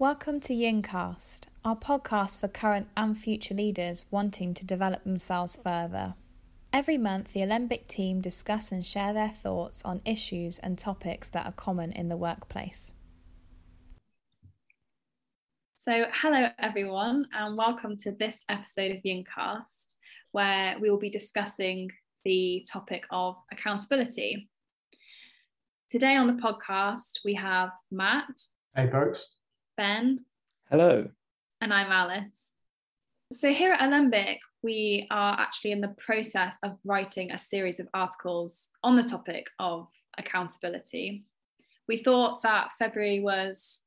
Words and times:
Welcome 0.00 0.40
to 0.40 0.54
Yincast, 0.54 1.42
our 1.62 1.76
podcast 1.76 2.40
for 2.40 2.48
current 2.48 2.88
and 2.96 3.18
future 3.18 3.52
leaders 3.52 4.06
wanting 4.10 4.54
to 4.54 4.64
develop 4.64 5.04
themselves 5.04 5.56
further. 5.56 6.14
Every 6.72 6.96
month, 6.96 7.34
the 7.34 7.42
Alembic 7.42 7.86
team 7.86 8.22
discuss 8.22 8.72
and 8.72 8.84
share 8.84 9.12
their 9.12 9.28
thoughts 9.28 9.82
on 9.84 10.00
issues 10.06 10.58
and 10.58 10.78
topics 10.78 11.28
that 11.28 11.44
are 11.44 11.52
common 11.52 11.92
in 11.92 12.08
the 12.08 12.16
workplace. 12.16 12.94
So, 15.76 16.06
hello 16.10 16.48
everyone, 16.58 17.26
and 17.34 17.58
welcome 17.58 17.98
to 17.98 18.12
this 18.12 18.42
episode 18.48 18.92
of 18.92 19.02
Yincast, 19.02 19.96
where 20.32 20.78
we 20.80 20.88
will 20.88 20.98
be 20.98 21.10
discussing 21.10 21.90
the 22.24 22.66
topic 22.72 23.04
of 23.10 23.36
accountability. 23.52 24.48
Today 25.90 26.16
on 26.16 26.26
the 26.26 26.42
podcast, 26.42 27.18
we 27.22 27.34
have 27.34 27.68
Matt. 27.90 28.30
Hey, 28.74 28.88
folks. 28.90 29.39
Ben. 29.80 30.26
Hello. 30.70 31.08
And 31.62 31.72
I'm 31.72 31.90
Alice. 31.90 32.52
So, 33.32 33.50
here 33.50 33.72
at 33.72 33.80
Alembic, 33.80 34.38
we 34.62 35.06
are 35.10 35.40
actually 35.40 35.72
in 35.72 35.80
the 35.80 35.96
process 35.96 36.58
of 36.62 36.76
writing 36.84 37.30
a 37.30 37.38
series 37.38 37.80
of 37.80 37.88
articles 37.94 38.68
on 38.84 38.94
the 38.94 39.02
topic 39.02 39.46
of 39.58 39.88
accountability. 40.18 41.24
We 41.88 41.96
thought 41.96 42.42
that 42.42 42.72
February 42.78 43.20
was 43.20 43.80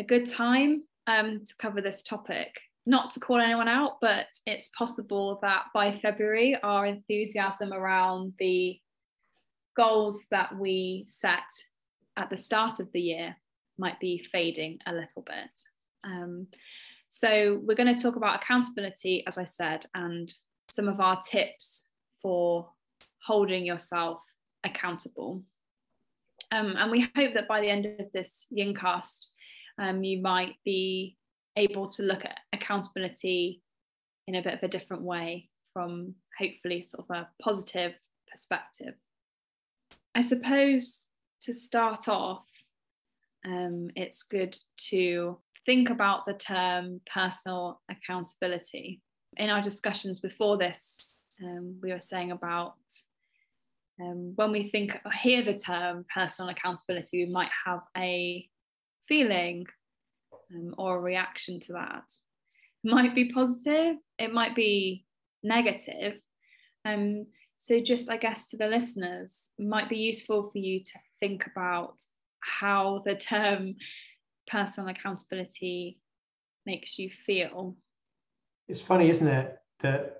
a 0.00 0.02
good 0.02 0.26
time 0.26 0.82
um, 1.06 1.44
to 1.44 1.54
cover 1.56 1.80
this 1.80 2.02
topic. 2.02 2.58
Not 2.84 3.12
to 3.12 3.20
call 3.20 3.40
anyone 3.40 3.68
out, 3.68 3.98
but 4.00 4.26
it's 4.44 4.70
possible 4.70 5.38
that 5.42 5.66
by 5.72 6.00
February, 6.00 6.56
our 6.64 6.84
enthusiasm 6.84 7.72
around 7.72 8.32
the 8.40 8.80
goals 9.76 10.26
that 10.32 10.58
we 10.58 11.04
set 11.06 11.46
at 12.16 12.28
the 12.28 12.36
start 12.36 12.80
of 12.80 12.90
the 12.90 13.02
year 13.02 13.36
might 13.78 14.00
be 14.00 14.26
fading 14.32 14.78
a 14.86 14.92
little 14.92 15.22
bit. 15.22 15.50
Um, 16.04 16.48
so, 17.10 17.60
we're 17.62 17.74
going 17.74 17.94
to 17.94 18.02
talk 18.02 18.16
about 18.16 18.42
accountability, 18.42 19.24
as 19.26 19.38
I 19.38 19.44
said, 19.44 19.86
and 19.94 20.32
some 20.68 20.88
of 20.88 21.00
our 21.00 21.20
tips 21.22 21.88
for 22.20 22.68
holding 23.24 23.64
yourself 23.64 24.20
accountable. 24.64 25.42
Um, 26.50 26.74
and 26.76 26.90
we 26.90 27.08
hope 27.16 27.34
that 27.34 27.48
by 27.48 27.60
the 27.60 27.70
end 27.70 27.86
of 27.86 28.10
this 28.12 28.46
Yincast, 28.56 29.28
um, 29.78 30.02
you 30.02 30.20
might 30.20 30.54
be 30.64 31.16
able 31.56 31.88
to 31.90 32.02
look 32.02 32.24
at 32.24 32.38
accountability 32.52 33.62
in 34.26 34.34
a 34.34 34.42
bit 34.42 34.54
of 34.54 34.62
a 34.62 34.68
different 34.68 35.02
way 35.02 35.48
from 35.72 36.14
hopefully 36.38 36.82
sort 36.82 37.06
of 37.08 37.16
a 37.16 37.28
positive 37.42 37.94
perspective. 38.30 38.94
I 40.14 40.20
suppose 40.20 41.06
to 41.42 41.52
start 41.52 42.08
off, 42.08 42.46
um, 43.48 43.88
it's 43.96 44.22
good 44.24 44.58
to 44.90 45.38
think 45.64 45.90
about 45.90 46.26
the 46.26 46.34
term 46.34 47.00
personal 47.12 47.80
accountability. 47.90 49.00
In 49.36 49.50
our 49.50 49.62
discussions 49.62 50.20
before 50.20 50.58
this, 50.58 51.14
um, 51.42 51.78
we 51.82 51.92
were 51.92 52.00
saying 52.00 52.32
about 52.32 52.74
um, 54.00 54.32
when 54.36 54.52
we 54.52 54.70
think 54.70 54.96
or 55.04 55.10
hear 55.10 55.42
the 55.42 55.54
term 55.54 56.04
personal 56.12 56.50
accountability, 56.50 57.24
we 57.24 57.32
might 57.32 57.50
have 57.66 57.80
a 57.96 58.48
feeling 59.06 59.66
um, 60.54 60.74
or 60.78 60.98
a 60.98 61.00
reaction 61.00 61.58
to 61.60 61.72
that. 61.74 62.04
It 62.84 62.92
might 62.92 63.14
be 63.14 63.32
positive, 63.32 63.96
it 64.18 64.32
might 64.32 64.54
be 64.54 65.04
negative. 65.42 66.20
Um, 66.84 67.26
so, 67.56 67.80
just 67.80 68.10
I 68.10 68.18
guess 68.18 68.48
to 68.48 68.56
the 68.56 68.68
listeners, 68.68 69.50
might 69.58 69.88
be 69.88 69.96
useful 69.96 70.50
for 70.50 70.58
you 70.58 70.80
to 70.80 70.92
think 71.18 71.46
about 71.46 71.96
how 72.40 73.02
the 73.04 73.14
term 73.14 73.74
personal 74.46 74.88
accountability 74.88 75.98
makes 76.66 76.98
you 76.98 77.10
feel. 77.26 77.76
It's 78.68 78.80
funny, 78.80 79.08
isn't 79.08 79.26
it? 79.26 79.56
That 79.80 80.18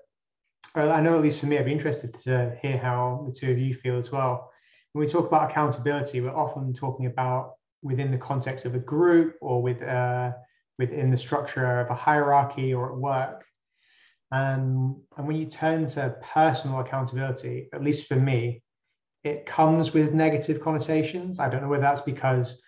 I 0.75 1.01
know, 1.01 1.15
at 1.15 1.21
least 1.21 1.39
for 1.39 1.47
me, 1.47 1.57
I'd 1.57 1.65
be 1.65 1.71
interested 1.71 2.13
to 2.23 2.57
hear 2.61 2.77
how 2.77 3.25
the 3.27 3.33
two 3.33 3.51
of 3.51 3.57
you 3.57 3.73
feel 3.73 3.97
as 3.97 4.11
well. 4.11 4.51
When 4.93 5.05
we 5.05 5.11
talk 5.11 5.27
about 5.27 5.49
accountability, 5.49 6.21
we're 6.21 6.35
often 6.35 6.73
talking 6.73 7.05
about 7.05 7.53
within 7.81 8.11
the 8.11 8.17
context 8.17 8.65
of 8.65 8.75
a 8.75 8.79
group 8.79 9.35
or 9.41 9.61
with 9.61 9.81
uh, 9.81 10.31
within 10.77 11.11
the 11.11 11.17
structure 11.17 11.81
of 11.81 11.89
a 11.89 11.95
hierarchy 11.95 12.73
or 12.73 12.91
at 12.91 12.97
work. 12.97 13.45
Um, 14.31 15.01
and 15.17 15.27
when 15.27 15.35
you 15.35 15.45
turn 15.45 15.87
to 15.87 16.15
personal 16.21 16.79
accountability, 16.79 17.69
at 17.73 17.83
least 17.83 18.07
for 18.07 18.15
me, 18.15 18.61
it 19.23 19.45
comes 19.45 19.93
with 19.93 20.13
negative 20.13 20.61
connotations. 20.61 21.39
I 21.39 21.49
don't 21.49 21.61
know 21.61 21.67
whether 21.67 21.81
that's 21.81 22.01
because 22.01 22.61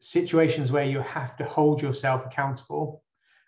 situations 0.00 0.72
where 0.72 0.84
you 0.84 1.00
have 1.00 1.36
to 1.36 1.44
hold 1.44 1.80
yourself 1.80 2.26
accountable 2.26 3.02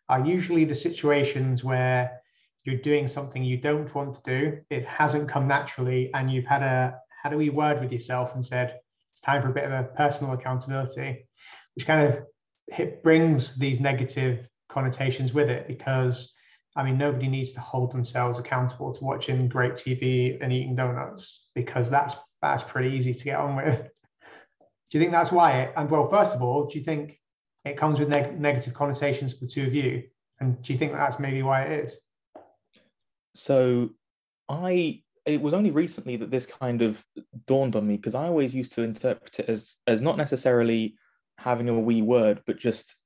are 0.08 0.24
usually 0.24 0.64
the 0.64 0.74
situations 0.74 1.64
where 1.64 2.20
you're 2.64 2.76
doing 2.76 3.08
something 3.08 3.42
you 3.42 3.58
don't 3.58 3.94
want 3.94 4.14
to 4.14 4.22
do. 4.22 4.58
It 4.70 4.84
hasn't 4.86 5.28
come 5.28 5.46
naturally, 5.46 6.12
and 6.14 6.30
you've 6.30 6.46
had 6.46 6.62
a 6.62 6.98
had 7.22 7.32
a 7.32 7.36
wee 7.36 7.50
word 7.50 7.80
with 7.80 7.92
yourself 7.92 8.34
and 8.34 8.44
said 8.44 8.78
it's 9.12 9.20
time 9.20 9.42
for 9.42 9.48
a 9.48 9.52
bit 9.52 9.64
of 9.64 9.72
a 9.72 9.84
personal 9.96 10.34
accountability, 10.34 11.26
which 11.74 11.86
kind 11.86 12.06
of 12.06 12.24
it 12.78 13.02
brings 13.02 13.56
these 13.56 13.80
negative 13.80 14.48
connotations 14.68 15.32
with 15.32 15.50
it 15.50 15.66
because 15.66 16.33
I 16.76 16.82
mean, 16.82 16.98
nobody 16.98 17.28
needs 17.28 17.52
to 17.52 17.60
hold 17.60 17.92
themselves 17.92 18.38
accountable 18.38 18.92
to 18.92 19.04
watching 19.04 19.48
great 19.48 19.74
TV 19.74 20.38
and 20.40 20.52
eating 20.52 20.74
donuts 20.74 21.46
because 21.54 21.88
that's 21.88 22.14
that's 22.42 22.62
pretty 22.62 22.90
easy 22.90 23.14
to 23.14 23.24
get 23.24 23.38
on 23.38 23.56
with. 23.56 23.88
Do 24.90 24.98
you 24.98 25.00
think 25.00 25.12
that's 25.12 25.32
why? 25.32 25.62
It, 25.62 25.74
and 25.76 25.90
well, 25.90 26.08
first 26.10 26.34
of 26.34 26.42
all, 26.42 26.66
do 26.66 26.78
you 26.78 26.84
think 26.84 27.20
it 27.64 27.76
comes 27.76 27.98
with 27.98 28.08
neg- 28.08 28.38
negative 28.40 28.74
connotations 28.74 29.32
for 29.32 29.44
the 29.44 29.50
two 29.50 29.66
of 29.66 29.74
you? 29.74 30.04
And 30.40 30.60
do 30.62 30.72
you 30.72 30.78
think 30.78 30.92
that's 30.92 31.18
maybe 31.18 31.42
why 31.42 31.62
it 31.62 31.84
is? 31.84 31.96
So, 33.34 33.90
I 34.48 35.02
it 35.24 35.40
was 35.40 35.54
only 35.54 35.70
recently 35.70 36.16
that 36.16 36.30
this 36.30 36.44
kind 36.44 36.82
of 36.82 37.04
dawned 37.46 37.76
on 37.76 37.86
me 37.86 37.96
because 37.96 38.14
I 38.14 38.26
always 38.26 38.54
used 38.54 38.72
to 38.72 38.82
interpret 38.82 39.38
it 39.38 39.48
as 39.48 39.76
as 39.86 40.02
not 40.02 40.16
necessarily 40.16 40.96
having 41.38 41.68
a 41.68 41.78
wee 41.78 42.02
word, 42.02 42.42
but 42.46 42.58
just 42.58 42.96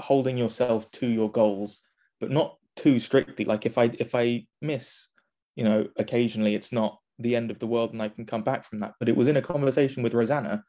holding 0.00 0.36
yourself 0.36 0.90
to 0.90 1.06
your 1.06 1.30
goals, 1.30 1.80
but 2.20 2.30
not 2.30 2.58
too 2.76 2.98
strictly. 2.98 3.44
Like 3.44 3.66
if 3.66 3.78
I 3.78 3.90
if 3.98 4.14
I 4.14 4.46
miss, 4.60 5.08
you 5.56 5.64
know, 5.64 5.88
occasionally 5.96 6.54
it's 6.54 6.72
not 6.72 6.98
the 7.18 7.36
end 7.36 7.50
of 7.50 7.58
the 7.58 7.66
world 7.66 7.92
and 7.92 8.02
I 8.02 8.08
can 8.08 8.26
come 8.26 8.42
back 8.42 8.64
from 8.64 8.80
that. 8.80 8.94
But 8.98 9.08
it 9.08 9.16
was 9.16 9.28
in 9.28 9.36
a 9.36 9.42
conversation 9.42 10.02
with 10.02 10.14
Rosanna. 10.14 10.64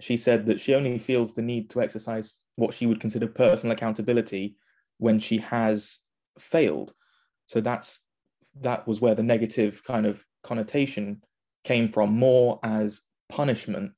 She 0.00 0.16
said 0.16 0.46
that 0.46 0.60
she 0.60 0.74
only 0.74 0.98
feels 0.98 1.34
the 1.34 1.42
need 1.42 1.70
to 1.70 1.80
exercise 1.80 2.40
what 2.56 2.74
she 2.74 2.86
would 2.86 3.00
consider 3.00 3.26
personal 3.26 3.72
accountability 3.72 4.56
when 4.98 5.18
she 5.18 5.38
has 5.38 5.98
failed. 6.38 6.92
So 7.46 7.60
that's 7.60 8.02
that 8.60 8.86
was 8.86 9.00
where 9.00 9.14
the 9.14 9.22
negative 9.22 9.82
kind 9.84 10.06
of 10.06 10.24
connotation 10.42 11.22
came 11.64 11.88
from, 11.88 12.16
more 12.18 12.58
as 12.62 13.00
punishment 13.28 13.92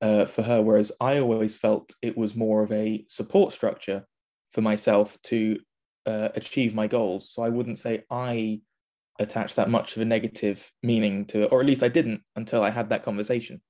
uh, 0.00 0.24
for 0.26 0.42
her. 0.42 0.62
Whereas 0.62 0.92
I 1.00 1.18
always 1.18 1.56
felt 1.56 1.94
it 2.02 2.16
was 2.16 2.36
more 2.36 2.62
of 2.62 2.72
a 2.72 3.04
support 3.08 3.52
structure 3.52 4.06
for 4.50 4.62
myself 4.62 5.20
to 5.24 5.58
uh, 6.06 6.28
achieve 6.34 6.74
my 6.74 6.86
goals. 6.86 7.30
So 7.30 7.42
I 7.42 7.48
wouldn't 7.48 7.78
say 7.78 8.04
I 8.10 8.60
attach 9.18 9.54
that 9.56 9.70
much 9.70 9.96
of 9.96 10.02
a 10.02 10.04
negative 10.04 10.70
meaning 10.82 11.24
to 11.26 11.44
it, 11.44 11.52
or 11.52 11.60
at 11.60 11.66
least 11.66 11.82
I 11.82 11.88
didn't 11.88 12.22
until 12.36 12.62
I 12.62 12.70
had 12.70 12.90
that 12.90 13.02
conversation. 13.02 13.60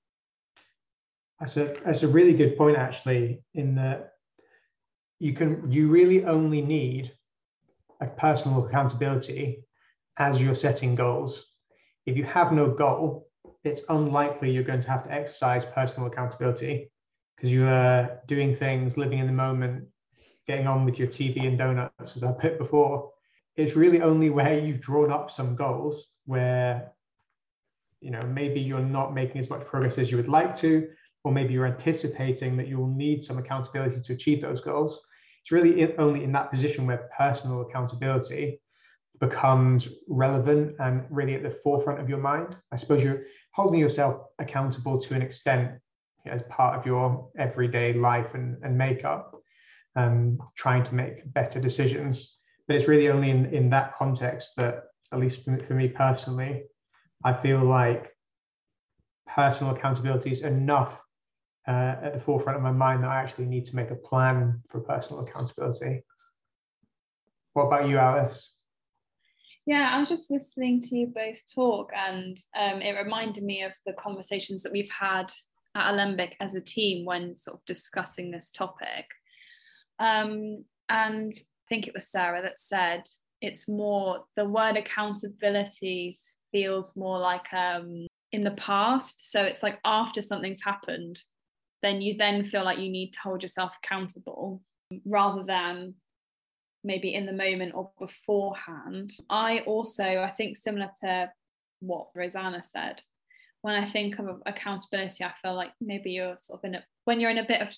That's 1.41 1.57
a 1.57 1.77
that's 1.85 2.03
a 2.03 2.09
really 2.09 2.33
good 2.33 2.57
point 2.57 2.77
actually. 2.77 3.43
In 3.55 3.75
that 3.77 4.13
you 5.19 5.33
can 5.35 5.71
you 5.71 5.89
really 5.89 6.25
only 6.25 6.63
need 6.63 7.13
a 8.01 8.07
personal 8.07 8.67
accountability 8.67 9.65
as 10.19 10.41
you're 10.41 10.55
setting 10.55 10.95
goals. 10.95 11.47
If 12.05 12.17
you 12.17 12.25
have 12.25 12.53
no 12.53 12.71
goal, 12.71 13.29
it's 13.65 13.83
unlikely 13.89 14.51
you're 14.51 14.63
going 14.63 14.81
to 14.81 14.91
have 14.91 15.05
to 15.05 15.13
exercise 15.13 15.65
personal 15.65 16.09
accountability 16.09 16.91
because 17.37 17.51
you 17.51 17.67
are 17.67 18.21
doing 18.27 18.55
things, 18.55 18.97
living 18.97 19.19
in 19.19 19.27
the 19.27 19.33
moment, 19.33 19.89
getting 20.47 20.67
on 20.67 20.85
with 20.85 20.99
your 20.99 21.09
TV 21.09 21.47
and 21.47 21.59
donuts, 21.59 22.17
as 22.17 22.23
I 22.23 22.33
put 22.33 22.59
before, 22.59 23.11
it's 23.57 23.75
really 23.75 24.03
only 24.03 24.31
where 24.31 24.59
you've 24.59 24.81
drawn 24.81 25.11
up 25.11 25.31
some 25.31 25.57
goals 25.57 26.11
where 26.27 26.93
you 28.01 28.11
know 28.11 28.23
maybe 28.23 28.61
you're 28.61 28.81
not 28.81 29.15
making 29.15 29.41
as 29.41 29.49
much 29.49 29.65
progress 29.65 29.99
as 29.99 30.11
you 30.11 30.17
would 30.17 30.29
like 30.29 30.55
to, 30.57 30.89
or 31.25 31.33
maybe 31.33 31.53
you're 31.53 31.67
anticipating 31.67 32.57
that 32.57 32.69
you'll 32.69 32.87
need 32.87 33.25
some 33.25 33.39
accountability 33.39 34.01
to 34.01 34.13
achieve 34.13 34.43
those 34.43 34.61
goals. 34.61 35.01
It's 35.43 35.53
really 35.53 35.97
only 35.97 36.25
in 36.25 36.33
that 36.33 36.51
position 36.51 36.87
where 36.87 37.09
personal 37.17 37.63
accountability 37.63 38.61
becomes 39.21 39.89
relevant 40.09 40.77
and 40.79 41.05
really 41.09 41.35
at 41.35 41.43
the 41.43 41.59
forefront 41.63 42.01
of 42.01 42.09
your 42.09 42.19
mind. 42.19 42.57
I 42.73 42.77
suppose 42.77 43.03
you're 43.03 43.23
holding 43.53 43.81
yourself 43.81 44.27
accountable 44.39 45.01
to 45.01 45.15
an 45.15 45.23
extent 45.23 45.79
as 46.27 46.43
part 46.49 46.79
of 46.79 46.85
your 46.85 47.29
everyday 47.39 47.93
life 47.93 48.35
and, 48.35 48.59
and 48.63 48.77
makeup 48.77 49.36
um, 49.97 50.39
trying 50.57 50.85
to 50.85 50.95
make 50.95 51.33
better 51.33 51.61
decisions. 51.61 52.37
But 52.69 52.77
it's 52.77 52.89
really 52.89 53.09
only 53.09 53.31
in, 53.31 53.47
in 53.47 53.71
that 53.71 53.95
context 53.95 54.53
that, 54.57 54.85
at 55.13 55.19
least 55.19 55.45
for, 55.45 55.75
me 55.75 55.89
personally, 55.89 56.65
I 57.25 57.33
feel 57.33 57.65
like 57.65 58.13
personal 59.27 59.75
accountability 59.75 60.31
is 60.31 60.43
enough 60.43 61.01
uh, 61.67 61.97
at 62.03 62.13
the 62.13 62.21
forefront 62.21 62.57
of 62.57 62.63
my 62.63 62.73
mind 62.73 63.03
that 63.03 63.11
I 63.11 63.17
actually 63.17 63.47
need 63.47 63.65
to 63.67 63.77
make 63.77 63.91
a 63.91 63.97
plan 63.97 64.63
for 64.69 64.81
personal 64.81 65.23
accountability. 65.23 66.03
What 67.55 67.65
about 67.65 67.89
you, 67.89 67.99
Alice? 67.99 68.53
Yeah, 69.67 69.91
I 69.93 69.99
was 69.99 70.09
just 70.09 70.31
listening 70.31 70.81
to 70.83 70.97
you 70.97 71.09
both 71.09 71.39
talk, 71.53 71.91
and 71.97 72.39
um, 72.57 72.83
it 72.83 72.93
reminded 72.93 73.43
me 73.43 73.63
of 73.63 73.73
the 73.85 73.95
conversations 73.95 74.63
that 74.63 74.73
we've 74.73 74.91
had 74.91 75.33
at 75.75 75.93
Alembic 75.93 76.37
as 76.41 76.55
a 76.55 76.61
team 76.61 77.05
when 77.05 77.37
sort 77.37 77.57
of 77.57 77.65
discussing 77.65 78.31
this 78.31 78.53
topic. 78.53 79.07
Um, 79.99 80.65
and 80.89 81.33
I 81.33 81.67
think 81.69 81.87
it 81.87 81.95
was 81.95 82.11
Sarah 82.11 82.43
that 82.43 82.59
said 82.59 83.03
it's 83.41 83.69
more 83.69 84.25
the 84.37 84.49
word 84.49 84.77
accountability 84.77 86.17
feels 86.53 86.97
more 86.97 87.19
like 87.19 87.53
um, 87.53 88.07
in 88.33 88.43
the 88.43 88.53
past. 88.53 89.31
So 89.31 89.43
it's 89.43 89.63
like 89.63 89.79
after 89.85 90.23
something's 90.23 90.63
happened, 90.63 91.21
then 91.83 92.01
you 92.01 92.17
then 92.17 92.47
feel 92.47 92.65
like 92.65 92.79
you 92.79 92.91
need 92.91 93.13
to 93.13 93.21
hold 93.21 93.43
yourself 93.43 93.73
accountable 93.83 94.63
rather 95.05 95.43
than 95.43 95.95
maybe 96.85 97.15
in 97.15 97.27
the 97.27 97.33
moment 97.33 97.75
or 97.75 97.91
beforehand. 97.99 99.13
I 99.29 99.61
also, 99.61 100.05
I 100.05 100.33
think, 100.37 100.57
similar 100.57 100.91
to 101.03 101.31
what 101.81 102.09
Rosanna 102.15 102.63
said, 102.63 103.03
when 103.63 103.75
I 103.75 103.87
think 103.87 104.19
of 104.19 104.43
accountability, 104.47 105.25
I 105.25 105.33
feel 105.43 105.55
like 105.55 105.73
maybe 105.81 106.13
you're 106.13 106.37
sort 106.39 106.61
of 106.61 106.65
in 106.69 106.75
a, 106.77 106.85
when 107.05 107.21
you're 107.21 107.31
in 107.31 107.39
a 107.39 107.47
bit 107.47 107.63
of 107.63 107.69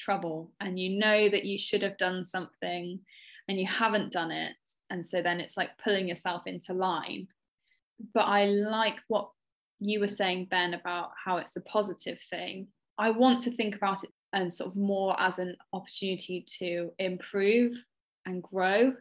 trouble 0.00 0.52
and 0.60 0.78
you 0.78 0.98
know 0.98 1.28
that 1.28 1.44
you 1.44 1.58
should 1.58 1.82
have 1.82 1.96
done 1.96 2.24
something 2.24 3.00
and 3.48 3.58
you 3.58 3.66
haven't 3.66 4.12
done 4.12 4.30
it. 4.30 4.54
And 4.90 5.08
so 5.08 5.22
then 5.22 5.40
it's 5.40 5.56
like 5.56 5.70
pulling 5.82 6.08
yourself 6.08 6.42
into 6.46 6.72
line. 6.72 7.28
But 8.14 8.22
I 8.22 8.46
like 8.46 8.96
what 9.08 9.30
you 9.80 10.00
were 10.00 10.08
saying, 10.08 10.48
Ben, 10.50 10.74
about 10.74 11.10
how 11.22 11.36
it's 11.38 11.56
a 11.56 11.62
positive 11.62 12.20
thing. 12.20 12.68
I 12.98 13.10
want 13.10 13.40
to 13.42 13.50
think 13.50 13.76
about 13.76 14.04
it 14.04 14.10
and 14.32 14.52
sort 14.52 14.70
of 14.70 14.76
more 14.76 15.18
as 15.20 15.38
an 15.38 15.56
opportunity 15.72 16.44
to 16.58 16.92
improve 16.98 17.74
and 18.26 18.42
grow 18.42 18.92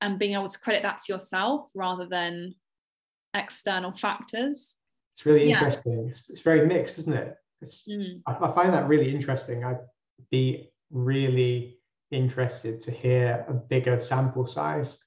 and 0.00 0.18
being 0.18 0.34
able 0.34 0.48
to 0.48 0.58
credit 0.58 0.82
that 0.82 0.98
to 0.98 1.12
yourself 1.12 1.70
rather 1.74 2.06
than 2.06 2.54
external 3.34 3.92
factors. 3.92 4.74
It's 5.16 5.26
really 5.26 5.50
interesting. 5.50 6.04
Yeah. 6.04 6.10
It's, 6.10 6.22
it's, 6.28 6.40
very 6.40 6.66
mixed, 6.66 6.98
isn't 6.98 7.14
it? 7.14 7.36
Mm. 7.88 8.22
I, 8.26 8.32
I, 8.32 8.54
find 8.54 8.74
that 8.74 8.88
really 8.88 9.14
interesting. 9.14 9.64
I'd 9.64 9.78
be 10.30 10.70
really 10.90 11.78
interested 12.10 12.80
to 12.80 12.90
hear 12.90 13.44
a 13.48 13.52
bigger 13.52 14.00
sample 14.00 14.46
size 14.46 14.98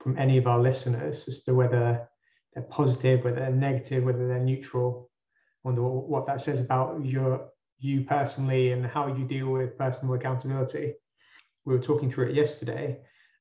from 0.00 0.18
any 0.18 0.38
of 0.38 0.46
our 0.46 0.60
listeners 0.60 1.26
as 1.28 1.44
to 1.44 1.54
whether 1.54 2.08
they're 2.54 2.64
positive, 2.64 3.24
whether 3.24 3.40
they're 3.40 3.50
negative, 3.50 4.04
whether 4.04 4.26
they're 4.28 4.40
neutral. 4.40 5.10
I 5.64 5.68
wonder 5.68 5.82
what, 5.82 6.26
that 6.26 6.40
says 6.40 6.60
about 6.60 7.04
your 7.04 7.48
you 7.78 8.02
personally 8.02 8.72
and 8.72 8.86
how 8.86 9.08
you 9.08 9.26
deal 9.26 9.48
with 9.48 9.76
personal 9.76 10.14
accountability. 10.14 10.94
We 11.64 11.74
were 11.74 11.82
talking 11.82 12.10
through 12.10 12.28
it 12.28 12.34
yesterday, 12.34 12.98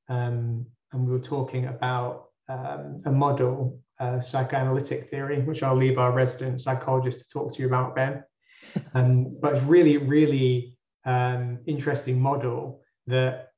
um, 0.09 0.65
and 0.91 1.05
we 1.05 1.11
were 1.11 1.19
talking 1.19 1.67
about 1.67 2.29
um, 2.49 3.01
a 3.05 3.11
model, 3.11 3.79
uh, 3.99 4.19
psychoanalytic 4.19 5.09
theory, 5.09 5.41
which 5.41 5.63
I'll 5.63 5.75
leave 5.75 5.97
our 5.97 6.11
resident 6.11 6.61
psychologist 6.61 7.19
to 7.19 7.29
talk 7.29 7.53
to 7.53 7.61
you 7.61 7.67
about, 7.67 7.95
Ben. 7.95 8.23
um, 8.93 9.37
but 9.41 9.53
it's 9.53 9.63
really, 9.63 9.97
really 9.97 10.77
um, 11.05 11.59
interesting 11.65 12.19
model 12.19 12.81
that 13.07 13.51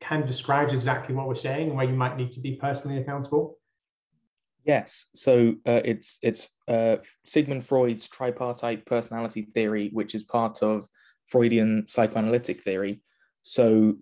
kind 0.00 0.22
of 0.22 0.28
describes 0.28 0.72
exactly 0.72 1.14
what 1.14 1.28
we're 1.28 1.34
saying 1.34 1.68
and 1.68 1.76
where 1.76 1.86
you 1.86 1.94
might 1.94 2.16
need 2.16 2.32
to 2.32 2.40
be 2.40 2.56
personally 2.56 2.98
accountable. 2.98 3.58
Yes, 4.64 5.06
so 5.14 5.54
uh, 5.66 5.80
it's 5.84 6.18
it's 6.22 6.48
uh, 6.68 6.96
Sigmund 7.24 7.66
Freud's 7.66 8.08
tripartite 8.08 8.86
personality 8.86 9.42
theory, 9.54 9.90
which 9.92 10.14
is 10.14 10.22
part 10.22 10.62
of 10.62 10.86
Freudian 11.26 11.84
psychoanalytic 11.86 12.62
theory. 12.62 13.00
So, 13.42 13.96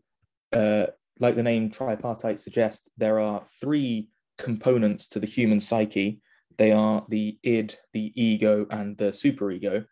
uh, 0.52 0.86
like 1.19 1.34
the 1.34 1.43
name 1.43 1.70
tripartite 1.70 2.40
suggests, 2.40 2.90
there 2.98 3.20
are 3.20 3.43
three 3.60 4.10
components 4.36 5.08
to 5.08 5.20
the 5.20 5.26
human 5.26 5.60
psyche. 5.60 6.20
They 6.58 6.72
are 6.72 7.06
the 7.08 7.38
id, 7.43 7.78
the 7.94 8.12
ego, 8.14 8.66
and 8.70 8.98
the 8.98 9.12
superego, 9.12 9.86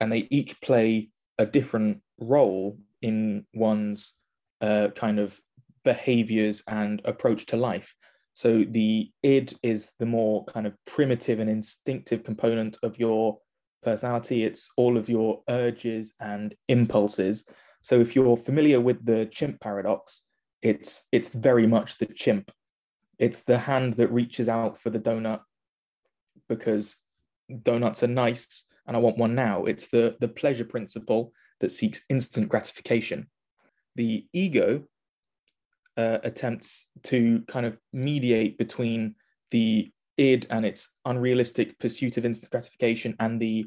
and 0.00 0.10
they 0.10 0.26
each 0.30 0.58
play 0.62 1.10
a 1.38 1.46
different 1.46 2.00
role 2.18 2.78
in 3.02 3.46
one's 3.54 4.14
uh, 4.60 4.88
kind 4.94 5.18
of 5.18 5.40
behaviors 5.84 6.62
and 6.66 7.00
approach 7.04 7.46
to 7.46 7.56
life. 7.56 7.94
So 8.34 8.64
the 8.64 9.10
id 9.22 9.56
is 9.62 9.92
the 9.98 10.06
more 10.06 10.44
kind 10.44 10.66
of 10.66 10.74
primitive 10.86 11.40
and 11.40 11.50
instinctive 11.50 12.24
component 12.24 12.76
of 12.82 12.98
your 12.98 13.38
personality. 13.82 14.44
It's 14.44 14.70
all 14.76 14.96
of 14.96 15.08
your 15.08 15.42
urges 15.48 16.12
and 16.20 16.54
impulses. 16.68 17.44
So 17.82 18.00
if 18.00 18.14
you're 18.14 18.36
familiar 18.36 18.80
with 18.80 19.04
the 19.04 19.26
chimp 19.26 19.60
paradox, 19.60 20.22
it's 20.62 21.06
it's 21.12 21.28
very 21.28 21.66
much 21.66 21.98
the 21.98 22.06
chimp. 22.06 22.50
It's 23.18 23.42
the 23.42 23.58
hand 23.58 23.94
that 23.94 24.12
reaches 24.12 24.48
out 24.48 24.78
for 24.78 24.90
the 24.90 25.00
donut 25.00 25.40
because 26.48 26.96
donuts 27.62 28.02
are 28.02 28.08
nice 28.08 28.64
and 28.88 28.96
I 28.96 29.00
want 29.00 29.18
one 29.18 29.34
now. 29.34 29.66
It's 29.66 29.88
the 29.88 30.16
the 30.18 30.28
pleasure 30.28 30.64
principle 30.64 31.32
that 31.60 31.70
seeks 31.70 32.00
instant 32.08 32.48
gratification. 32.48 33.28
The 33.94 34.26
ego 34.32 34.84
uh, 35.96 36.18
attempts 36.24 36.86
to 37.04 37.42
kind 37.46 37.66
of 37.66 37.76
mediate 37.92 38.56
between 38.58 39.14
the 39.50 39.92
id 40.16 40.46
and 40.50 40.64
its 40.64 40.88
unrealistic 41.04 41.78
pursuit 41.78 42.16
of 42.16 42.24
instant 42.24 42.50
gratification 42.50 43.14
and 43.20 43.40
the 43.40 43.66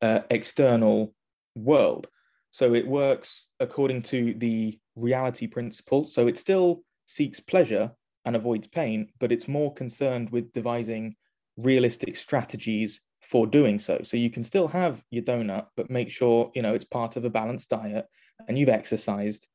uh, 0.00 0.20
external 0.30 1.14
world. 1.54 2.08
So 2.50 2.74
it 2.74 2.86
works 2.86 3.48
according 3.60 4.02
to 4.02 4.34
the 4.34 4.78
reality 4.94 5.46
principle. 5.46 6.06
So 6.06 6.28
it 6.28 6.38
still 6.38 6.84
seeks 7.06 7.40
pleasure 7.40 7.90
and 8.24 8.36
avoids 8.36 8.66
pain, 8.66 9.08
but 9.18 9.32
it's 9.32 9.48
more 9.48 9.72
concerned 9.72 10.30
with 10.30 10.52
devising 10.52 11.16
realistic 11.56 12.16
strategies 12.16 13.00
for 13.22 13.46
doing 13.46 13.78
so. 13.78 14.00
So 14.02 14.16
you 14.16 14.30
can 14.30 14.44
still 14.44 14.68
have 14.68 15.02
your 15.10 15.22
donut, 15.22 15.66
but 15.76 15.90
make 15.90 16.10
sure 16.10 16.50
you 16.54 16.62
know 16.62 16.74
it's 16.74 16.84
part 16.84 17.16
of 17.16 17.24
a 17.24 17.30
balanced 17.30 17.70
diet 17.70 18.06
and 18.46 18.58
you've 18.58 18.68
exercised. 18.68 19.48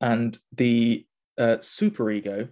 And 0.00 0.38
the 0.52 1.06
uh, 1.36 1.56
superego 1.60 2.50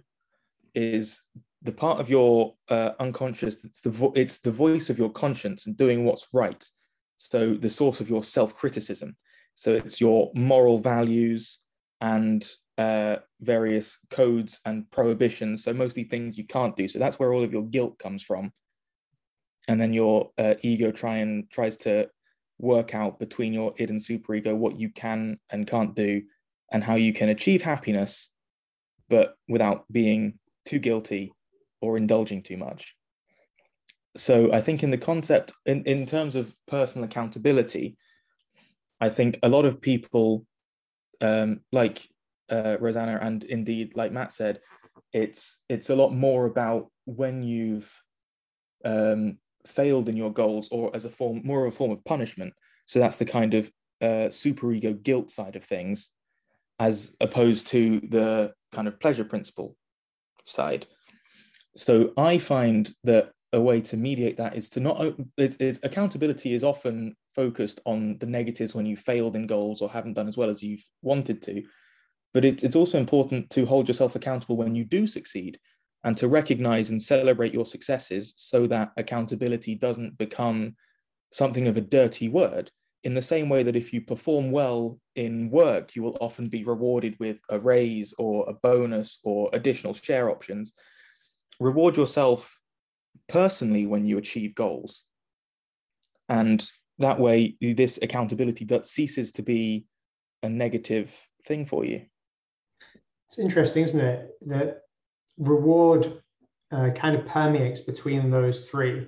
is 0.75 1.21
the 1.61 1.71
part 1.71 1.99
of 1.99 2.09
your 2.09 2.55
uh, 2.69 2.91
unconscious. 2.99 3.63
It's 3.63 3.79
the 3.79 3.89
vo- 3.89 4.13
it's 4.15 4.39
the 4.39 4.51
voice 4.51 4.89
of 4.89 4.97
your 4.97 5.09
conscience 5.09 5.65
and 5.65 5.77
doing 5.77 6.03
what's 6.03 6.27
right. 6.33 6.63
So 7.17 7.53
the 7.53 7.69
source 7.69 8.01
of 8.01 8.09
your 8.09 8.23
self 8.23 8.53
criticism. 8.55 9.15
So 9.55 9.73
it's 9.73 10.01
your 10.01 10.31
moral 10.33 10.79
values 10.79 11.59
and 12.01 12.45
uh, 12.77 13.17
various 13.39 13.97
codes 14.09 14.59
and 14.65 14.89
prohibitions. 14.91 15.63
So 15.63 15.73
mostly 15.73 16.03
things 16.03 16.37
you 16.37 16.45
can't 16.45 16.75
do. 16.75 16.87
So 16.87 16.99
that's 16.99 17.19
where 17.19 17.31
all 17.31 17.43
of 17.43 17.53
your 17.53 17.63
guilt 17.63 17.99
comes 17.99 18.23
from 18.23 18.51
and 19.67 19.79
then 19.79 19.93
your 19.93 20.31
uh, 20.37 20.55
ego 20.61 20.91
try 20.91 21.17
and 21.17 21.49
tries 21.49 21.77
to 21.77 22.09
work 22.59 22.93
out 22.93 23.19
between 23.19 23.53
your 23.53 23.73
id 23.77 23.89
and 23.89 23.99
superego 23.99 24.55
what 24.55 24.79
you 24.79 24.89
can 24.89 25.39
and 25.49 25.67
can't 25.67 25.95
do 25.95 26.21
and 26.71 26.83
how 26.83 26.95
you 26.95 27.13
can 27.13 27.29
achieve 27.29 27.61
happiness 27.61 28.31
but 29.09 29.35
without 29.47 29.85
being 29.91 30.39
too 30.65 30.79
guilty 30.79 31.33
or 31.81 31.97
indulging 31.97 32.41
too 32.41 32.57
much. 32.57 32.95
So 34.15 34.51
i 34.53 34.61
think 34.61 34.83
in 34.83 34.91
the 34.91 34.97
concept 34.97 35.51
in, 35.65 35.83
in 35.83 36.05
terms 36.05 36.35
of 36.35 36.55
personal 36.67 37.05
accountability 37.05 37.97
i 39.01 39.09
think 39.09 39.39
a 39.41 39.49
lot 39.49 39.65
of 39.65 39.81
people 39.81 40.45
um, 41.21 41.61
like 41.71 42.07
uh, 42.51 42.77
rosanna 42.79 43.17
and 43.21 43.43
indeed 43.43 43.93
like 43.95 44.11
matt 44.11 44.31
said 44.31 44.59
it's 45.13 45.61
it's 45.67 45.89
a 45.89 45.95
lot 45.95 46.11
more 46.13 46.45
about 46.45 46.91
when 47.05 47.41
you've 47.41 47.91
um, 48.85 49.37
failed 49.65 50.09
in 50.09 50.17
your 50.17 50.31
goals 50.31 50.67
or 50.71 50.95
as 50.95 51.05
a 51.05 51.09
form 51.09 51.41
more 51.43 51.65
of 51.65 51.73
a 51.73 51.75
form 51.75 51.91
of 51.91 52.03
punishment. 52.03 52.53
So 52.85 52.99
that's 52.99 53.17
the 53.17 53.25
kind 53.25 53.53
of 53.53 53.71
uh, 54.01 54.29
superego 54.29 55.01
guilt 55.01 55.31
side 55.31 55.55
of 55.55 55.63
things 55.63 56.11
as 56.79 57.15
opposed 57.21 57.67
to 57.67 58.01
the 58.01 58.53
kind 58.71 58.87
of 58.87 58.99
pleasure 58.99 59.23
principle 59.23 59.75
side. 60.43 60.87
So 61.75 62.11
i 62.17 62.37
find 62.37 62.91
that 63.03 63.31
a 63.53 63.61
way 63.61 63.79
to 63.79 63.97
mediate 63.97 64.37
that 64.37 64.55
is 64.55 64.67
to 64.69 64.79
not 64.79 65.15
it's, 65.37 65.55
it's, 65.59 65.79
accountability 65.83 66.53
is 66.53 66.63
often 66.63 67.15
focused 67.35 67.79
on 67.85 68.17
the 68.17 68.25
negatives 68.25 68.73
when 68.73 68.85
you 68.85 68.97
failed 68.97 69.35
in 69.35 69.47
goals 69.47 69.81
or 69.81 69.89
haven't 69.89 70.13
done 70.13 70.27
as 70.27 70.35
well 70.35 70.49
as 70.49 70.63
you've 70.63 70.83
wanted 71.01 71.41
to. 71.43 71.63
But 72.33 72.45
it's, 72.45 72.63
it's 72.63 72.75
also 72.75 72.97
important 72.97 73.51
to 73.51 73.65
hold 73.65 73.87
yourself 73.87 74.15
accountable 74.15 74.57
when 74.57 74.73
you 74.73 74.83
do 74.83 75.05
succeed 75.05 75.59
and 76.03 76.17
to 76.17 76.27
recognize 76.27 76.89
and 76.89 77.01
celebrate 77.01 77.53
your 77.53 77.65
successes 77.65 78.33
so 78.37 78.67
that 78.67 78.91
accountability 78.97 79.75
doesn't 79.75 80.17
become 80.17 80.75
something 81.31 81.67
of 81.67 81.77
a 81.77 81.81
dirty 81.81 82.29
word 82.29 82.71
in 83.03 83.13
the 83.13 83.21
same 83.21 83.49
way 83.49 83.63
that 83.63 83.75
if 83.75 83.91
you 83.91 84.01
perform 84.01 84.51
well 84.51 84.97
in 85.15 85.49
work, 85.49 85.95
you 85.95 86.01
will 86.01 86.17
often 86.21 86.47
be 86.47 86.63
rewarded 86.63 87.17
with 87.19 87.37
a 87.49 87.59
raise 87.59 88.13
or 88.17 88.49
a 88.49 88.53
bonus 88.53 89.19
or 89.23 89.49
additional 89.51 89.93
share 89.93 90.29
options. 90.29 90.73
Reward 91.59 91.97
yourself 91.97 92.57
personally 93.27 93.85
when 93.85 94.05
you 94.05 94.17
achieve 94.17 94.55
goals. 94.55 95.03
And 96.29 96.65
that 96.99 97.19
way 97.19 97.57
this 97.59 97.99
accountability 98.01 98.65
that 98.65 98.85
ceases 98.85 99.31
to 99.33 99.41
be 99.41 99.85
a 100.41 100.49
negative 100.49 101.27
thing 101.45 101.65
for 101.65 101.83
you 101.83 102.01
it's 103.27 103.39
interesting 103.39 103.83
isn't 103.83 103.99
it 103.99 104.29
that 104.45 104.81
reward 105.37 106.21
uh, 106.71 106.89
kind 106.91 107.15
of 107.15 107.25
permeates 107.25 107.81
between 107.81 108.29
those 108.29 108.67
three 108.67 109.07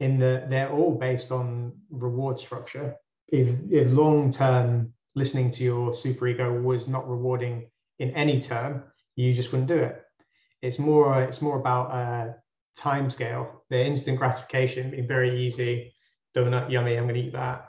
in 0.00 0.18
that 0.18 0.50
they're 0.50 0.70
all 0.70 0.94
based 0.94 1.32
on 1.32 1.72
reward 1.90 2.38
structure 2.38 2.94
if, 3.28 3.48
if 3.70 3.90
long 3.90 4.32
term 4.32 4.92
listening 5.14 5.50
to 5.50 5.64
your 5.64 5.90
superego 5.90 6.62
was 6.62 6.86
not 6.86 7.08
rewarding 7.08 7.70
in 7.98 8.10
any 8.10 8.40
term 8.40 8.82
you 9.14 9.32
just 9.32 9.52
wouldn't 9.52 9.68
do 9.68 9.78
it 9.78 10.02
it's 10.60 10.78
more 10.78 11.22
it's 11.22 11.40
more 11.40 11.58
about 11.58 11.90
uh, 11.90 12.32
time 12.76 13.08
scale 13.08 13.62
the 13.70 13.86
instant 13.86 14.18
gratification 14.18 14.90
being 14.90 15.08
very 15.08 15.40
easy 15.40 15.94
donut, 16.36 16.70
yummy, 16.70 16.96
I'm 16.96 17.04
going 17.04 17.14
to 17.14 17.20
eat 17.20 17.32
that. 17.32 17.68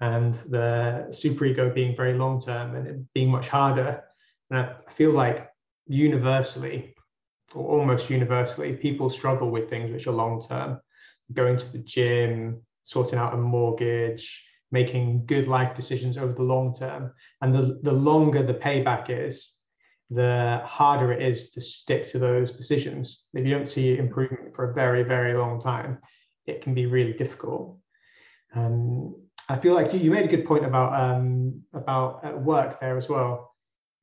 And 0.00 0.34
the 0.34 1.08
super 1.10 1.44
ego 1.44 1.70
being 1.72 1.96
very 1.96 2.14
long 2.14 2.40
term 2.40 2.74
and 2.74 3.06
being 3.14 3.30
much 3.30 3.48
harder. 3.48 4.02
And 4.50 4.60
I 4.60 4.76
feel 4.92 5.12
like 5.12 5.48
universally, 5.86 6.94
or 7.54 7.78
almost 7.78 8.10
universally, 8.10 8.74
people 8.74 9.10
struggle 9.10 9.50
with 9.50 9.70
things 9.70 9.90
which 9.90 10.06
are 10.06 10.12
long 10.12 10.44
term. 10.46 10.80
Going 11.32 11.58
to 11.58 11.72
the 11.72 11.78
gym, 11.78 12.62
sorting 12.84 13.18
out 13.18 13.34
a 13.34 13.36
mortgage, 13.36 14.44
making 14.70 15.26
good 15.26 15.46
life 15.46 15.74
decisions 15.74 16.16
over 16.18 16.32
the 16.32 16.42
long 16.42 16.74
term. 16.74 17.12
And 17.42 17.54
the, 17.54 17.80
the 17.82 17.92
longer 17.92 18.42
the 18.42 18.54
payback 18.54 19.10
is, 19.10 19.54
the 20.10 20.62
harder 20.64 21.12
it 21.12 21.22
is 21.22 21.52
to 21.52 21.60
stick 21.60 22.08
to 22.10 22.18
those 22.18 22.52
decisions. 22.52 23.24
If 23.34 23.44
you 23.44 23.52
don't 23.52 23.68
see 23.68 23.98
improvement 23.98 24.54
for 24.54 24.70
a 24.70 24.74
very, 24.74 25.02
very 25.02 25.34
long 25.34 25.60
time, 25.60 25.98
it 26.46 26.62
can 26.62 26.74
be 26.74 26.86
really 26.86 27.12
difficult. 27.12 27.78
Um, 28.54 29.14
I 29.48 29.58
feel 29.58 29.74
like 29.74 29.92
you, 29.92 30.00
you, 30.00 30.10
made 30.10 30.24
a 30.24 30.36
good 30.36 30.46
point 30.46 30.64
about 30.64 30.94
um, 30.98 31.62
about 31.74 32.42
work 32.42 32.80
there 32.80 32.96
as 32.96 33.08
well. 33.08 33.54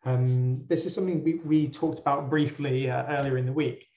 Um, 0.05 0.65
this 0.67 0.85
is 0.85 0.93
something 0.93 1.23
we, 1.23 1.35
we 1.43 1.67
talked 1.67 1.99
about 1.99 2.29
briefly 2.29 2.89
uh, 2.89 3.03
earlier 3.07 3.37
in 3.37 3.45
the 3.45 3.51
week. 3.51 3.87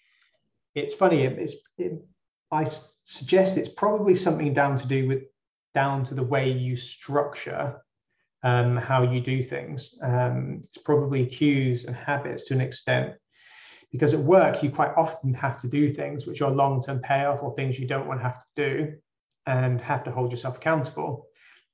It's 0.75 0.95
funny. 0.95 1.25
It's 1.25 1.55
it, 1.77 2.03
I 2.51 2.67
suggest 3.05 3.59
it's 3.59 3.69
probably 3.69 4.15
something 4.15 4.55
down 4.55 4.79
to 4.79 4.87
do 4.87 5.07
with 5.07 5.23
down 5.75 6.05
to 6.05 6.15
the 6.15 6.23
way 6.23 6.51
you 6.51 6.77
structure 6.77 7.83
um, 8.43 8.77
how 8.77 9.03
you 9.03 9.21
do 9.21 9.43
things. 9.43 9.99
Um, 10.03 10.63
it's 10.65 10.79
probably 10.79 11.27
cues 11.27 11.85
and 11.85 11.95
habits 11.95 12.47
to 12.47 12.55
an 12.55 12.63
extent, 12.63 13.15
because 13.93 14.15
at 14.15 14.21
work 14.21 14.63
you 14.63 14.71
quite 14.71 14.93
often 14.97 15.35
have 15.35 15.61
to 15.61 15.69
do 15.69 15.93
things 15.93 16.27
which 16.27 16.41
are 16.41 16.51
long-term 16.51 17.01
payoff 17.01 17.43
or 17.43 17.55
things 17.55 17.79
you 17.79 17.87
don't 17.87 18.07
want 18.07 18.21
to 18.21 18.25
have 18.25 18.43
to 18.57 18.71
do 18.71 18.97
and 19.47 19.81
have 19.81 20.05
to 20.05 20.11
hold 20.11 20.31
yourself 20.31 20.57
accountable. 20.57 21.28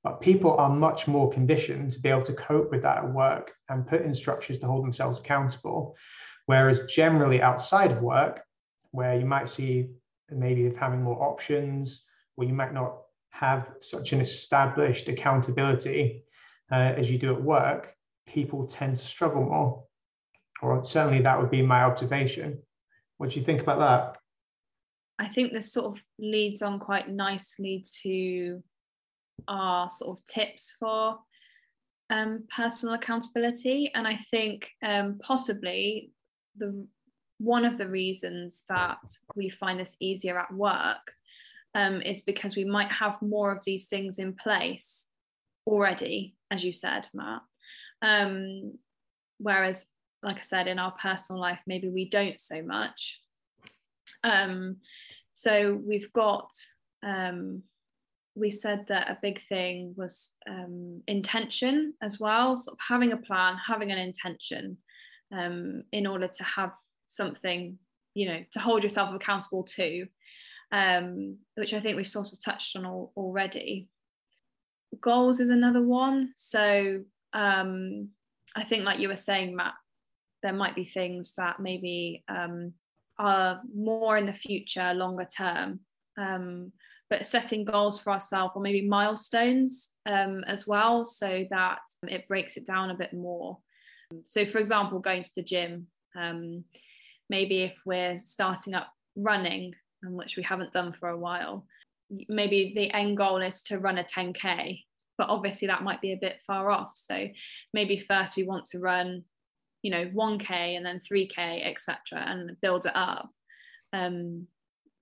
But 0.05 0.21
people 0.21 0.55
are 0.59 0.69
much 0.69 1.09
more 1.09 1.33
conditioned 1.33 1.91
to 1.93 2.01
be 2.01 2.11
able 2.11 2.25
to 2.25 2.35
cope 2.35 2.71
with 2.71 2.83
that 2.83 2.99
at 2.99 3.13
work 3.13 3.53
and 3.71 3.87
put 3.87 4.03
in 4.03 4.15
structures 4.15 4.59
to 4.59 4.67
hold 4.67 4.85
themselves 4.85 5.19
accountable. 5.19 5.97
Whereas 6.45 6.85
generally 6.85 7.41
outside 7.41 7.91
of 7.91 8.03
work, 8.03 8.43
where 8.91 9.19
you 9.19 9.25
might 9.25 9.49
see 9.49 9.89
maybe 10.31 10.73
having 10.79 11.03
more 11.03 11.23
options, 11.23 12.05
or 12.37 12.45
you 12.45 12.53
might 12.53 12.75
not 12.75 12.99
have 13.31 13.71
such 13.81 14.13
an 14.13 14.21
established 14.21 15.09
accountability 15.09 16.23
uh, 16.71 16.75
as 16.75 17.11
you 17.11 17.19
do 17.19 17.35
at 17.35 17.43
work, 17.43 17.95
people 18.27 18.67
tend 18.67 18.97
to 18.99 19.05
struggle 19.05 19.43
more. 19.43 19.85
Or 20.63 20.85
certainly 20.85 21.23
that 21.23 21.41
would 21.41 21.51
be 21.51 21.63
my 21.63 21.83
observation. 21.83 22.63
What 23.17 23.31
do 23.31 23.39
you 23.39 23.45
think 23.45 23.63
about 23.63 23.79
that? 23.81 24.19
I 25.19 25.29
think 25.29 25.53
this 25.53 25.73
sort 25.73 25.97
of 25.97 26.03
leads 26.19 26.61
on 26.63 26.79
quite 26.79 27.09
nicely 27.09 27.85
to 28.03 28.63
our 29.49 29.91
sort 29.91 30.19
of 30.19 30.25
tips 30.27 30.77
for 30.79 31.19
um, 32.11 32.45
personal 32.55 32.95
accountability. 32.95 33.91
And 33.95 34.07
I 34.07 34.19
think 34.31 34.71
um, 34.83 35.19
possibly 35.23 36.11
the 36.57 36.87
one 37.39 37.65
of 37.65 37.77
the 37.77 37.89
reasons 37.89 38.65
that 38.69 38.99
we 39.35 39.49
find 39.49 39.79
this 39.79 39.97
easier 40.01 40.39
at 40.39 40.53
work 40.53 41.15
um, 41.75 42.01
is 42.01 42.21
because 42.21 42.57
we 42.57 42.65
might 42.65 42.91
have 42.91 43.21
more 43.21 43.51
of 43.51 43.65
these 43.65 43.87
things 43.87 44.19
in 44.19 44.35
place 44.35 45.07
already, 45.67 46.37
as 46.51 46.63
you 46.63 46.73
said, 46.73 47.09
Matt. 47.13 47.43
Um, 48.03 48.79
whereas, 49.39 49.87
like 50.23 50.37
I 50.37 50.43
said, 50.43 50.69
in 50.69 50.79
our 50.79 50.93
personal 50.93 51.41
life, 51.41 51.59
maybe 51.67 51.89
we 51.89 52.09
don't 52.09 52.39
so 52.39 52.63
much. 52.63 53.21
Um, 54.23 54.77
so 55.33 55.75
we've 55.75 56.13
got, 56.13 56.51
um, 57.03 57.63
we 58.35 58.51
said 58.51 58.85
that 58.89 59.11
a 59.11 59.19
big 59.23 59.41
thing 59.49 59.95
was 59.97 60.33
um, 60.49 61.03
intention 61.07 61.95
as 62.03 62.19
well, 62.19 62.57
sort 62.57 62.75
of 62.75 62.81
having 62.87 63.13
a 63.13 63.17
plan, 63.17 63.57
having 63.67 63.93
an 63.93 63.99
intention 63.99 64.77
um, 65.33 65.85
in 65.93 66.07
order 66.07 66.29
to 66.29 66.45
have 66.45 66.73
something, 67.07 67.79
you 68.15 68.29
know, 68.29 68.45
to 68.53 68.59
hold 68.59 68.83
yourself 68.83 69.15
accountable 69.15 69.63
to, 69.63 70.07
um, 70.73 71.39
which 71.55 71.75
I 71.75 71.81
think 71.81 71.97
we've 71.97 72.07
sort 72.07 72.33
of 72.33 72.43
touched 72.45 72.77
on 72.77 72.85
al- 72.85 73.13
already. 73.17 73.89
Goals 75.01 75.41
is 75.41 75.51
another 75.51 75.83
one. 75.83 76.33
So 76.37 77.03
um, 77.33 78.09
I 78.57 78.65
think, 78.65 78.85
like 78.85 78.99
you 78.99 79.09
were 79.09 79.17
saying, 79.17 79.55
Matt, 79.55 79.75
there 80.43 80.53
might 80.53 80.75
be 80.75 80.85
things 80.85 81.35
that 81.37 81.61
maybe 81.61 82.25
um, 82.29 82.73
are 83.19 83.61
more 83.75 84.17
in 84.17 84.27
the 84.27 84.33
future, 84.33 84.93
longer 84.93 85.27
term. 85.27 85.81
Um, 87.05 87.19
but 87.19 87.27
setting 87.27 87.65
goals 87.65 88.01
for 88.01 88.13
ourselves 88.13 88.53
or 88.55 88.63
maybe 88.63 88.87
milestones 88.87 89.93
um, 90.07 90.45
as 90.47 90.67
well, 90.67 91.05
so 91.05 91.45
that 91.51 91.79
it 92.09 92.29
breaks 92.29 92.57
it 92.57 92.67
down 92.67 92.91
a 92.91 92.97
bit 92.97 93.13
more. 93.13 93.59
So, 94.25 94.45
for 94.47 94.59
example, 94.59 94.99
going 94.99 95.23
to 95.23 95.31
the 95.37 95.43
gym, 95.43 95.87
um, 96.17 96.65
maybe 97.29 97.63
if 97.63 97.75
we're 97.85 98.19
starting 98.19 98.75
up 98.75 98.89
running, 99.17 99.75
which 100.03 100.37
we 100.37 100.43
haven't 100.43 100.73
done 100.73 100.95
for 100.99 101.09
a 101.09 101.19
while, 101.19 101.67
maybe 102.29 102.73
the 102.77 102.93
end 102.93 103.17
goal 103.17 103.41
is 103.43 103.63
to 103.63 103.79
run 103.79 103.99
a 103.99 104.05
10k, 104.05 104.81
but 105.17 105.29
obviously 105.29 105.69
that 105.69 105.83
might 105.83 106.01
be 106.01 106.13
a 106.13 106.19
bit 106.21 106.37
far 106.47 106.71
off. 106.71 106.93
So, 106.95 107.29
maybe 107.73 107.99
first 107.99 108.37
we 108.37 108.45
want 108.45 108.67
to 108.67 108.79
run 108.79 109.25
you 109.83 109.91
know 109.91 110.07
1k 110.07 110.51
and 110.51 110.87
then 110.87 110.99
3k 111.01 111.71
etc 111.71 111.99
and 112.13 112.57
build 112.63 112.87
it 112.87 112.97
up 112.97 113.29
um, 113.93 114.49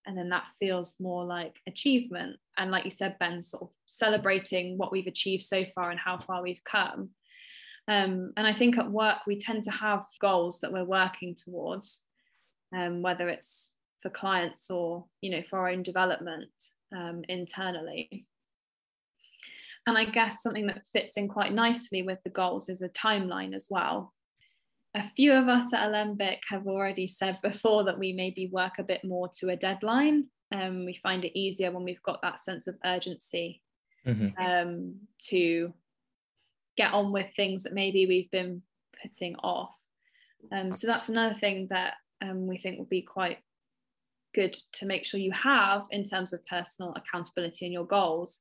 and 0.06 0.16
then 0.16 0.28
that 0.30 0.47
feels 0.59 0.94
more 1.00 1.25
like 1.25 1.56
achievement. 1.66 2.37
And 2.59 2.71
like 2.71 2.85
you 2.85 2.90
said 2.90 3.18
ben 3.18 3.42
sort 3.42 3.64
of 3.64 3.71
celebrating 3.87 4.78
what 4.78 4.92
we've 4.92 5.06
achieved 5.06 5.44
so 5.44 5.64
far 5.75 5.90
and 5.90 5.99
how 5.99 6.18
far 6.18 6.42
we've 6.42 6.64
come. 6.64 7.11
Um, 7.88 8.32
and 8.37 8.47
i 8.47 8.54
think 8.54 8.78
at 8.78 8.88
work 8.88 9.18
we 9.26 9.37
tend 9.37 9.64
to 9.64 9.73
have 9.73 10.04
goals 10.21 10.61
that 10.61 10.73
we're 10.73 10.85
working 10.85 11.35
towards 11.35 12.04
um, 12.73 13.02
whether 13.02 13.28
it's 13.28 13.73
for 14.00 14.09
clients 14.09 14.71
or 14.71 15.04
you 15.21 15.30
know 15.30 15.42
for 15.50 15.59
our 15.59 15.68
own 15.68 15.82
development 15.82 16.50
um, 16.97 17.23
internally. 17.28 18.26
And 19.87 19.99
i 19.99 20.04
guess 20.04 20.42
something 20.42 20.68
that 20.68 20.87
fits 20.92 21.16
in 21.16 21.26
quite 21.26 21.52
nicely 21.52 22.02
with 22.02 22.18
the 22.23 22.30
goals 22.30 22.68
is 22.68 22.82
a 22.82 22.88
timeline 22.90 23.52
as 23.52 23.66
well 23.68 24.12
a 24.95 25.09
few 25.17 25.33
of 25.33 25.49
us 25.49 25.73
at 25.73 25.87
Alembic 25.89 26.43
have 26.49 26.67
already 26.67 27.07
said 27.07 27.39
before 27.43 27.85
that 27.85 27.99
we 27.99 28.13
maybe 28.13 28.49
work 28.49 28.79
a 28.79 28.83
bit 28.83 29.05
more 29.05 29.29
to 29.39 29.51
a 29.51 29.57
deadline. 29.57 30.27
Um, 30.53 30.85
we 30.85 30.95
find 31.03 31.25
it 31.25 31.39
easier 31.39 31.71
when 31.71 31.85
we've 31.85 32.03
got 32.03 32.21
that 32.23 32.39
sense 32.39 32.67
of 32.67 32.77
urgency 32.85 33.63
mm-hmm. 34.07 34.39
um, 34.43 34.97
to 35.29 35.73
get 36.77 36.93
on 36.93 37.11
with 37.13 37.27
things 37.35 37.63
that 37.63 37.73
maybe 37.73 38.07
we've 38.07 38.31
been 38.31 38.63
putting 39.01 39.35
off. 39.37 39.75
Um, 40.51 40.75
so 40.75 40.87
that's 40.87 41.09
another 41.09 41.37
thing 41.39 41.69
that 41.71 41.95
um, 42.21 42.47
we 42.47 42.59
think 42.59 42.79
will 42.79 42.85
be 42.85 43.03
quite 43.03 43.39
good 44.35 44.57
to 44.73 44.87
make 44.87 45.05
sure 45.05 45.21
you 45.21 45.33
have 45.33 45.87
in 45.91 46.05
terms 46.05 46.33
of 46.33 46.45
personal 46.47 46.95
accountability 46.97 47.67
and 47.67 47.73
your 47.73 47.87
goals, 47.87 48.41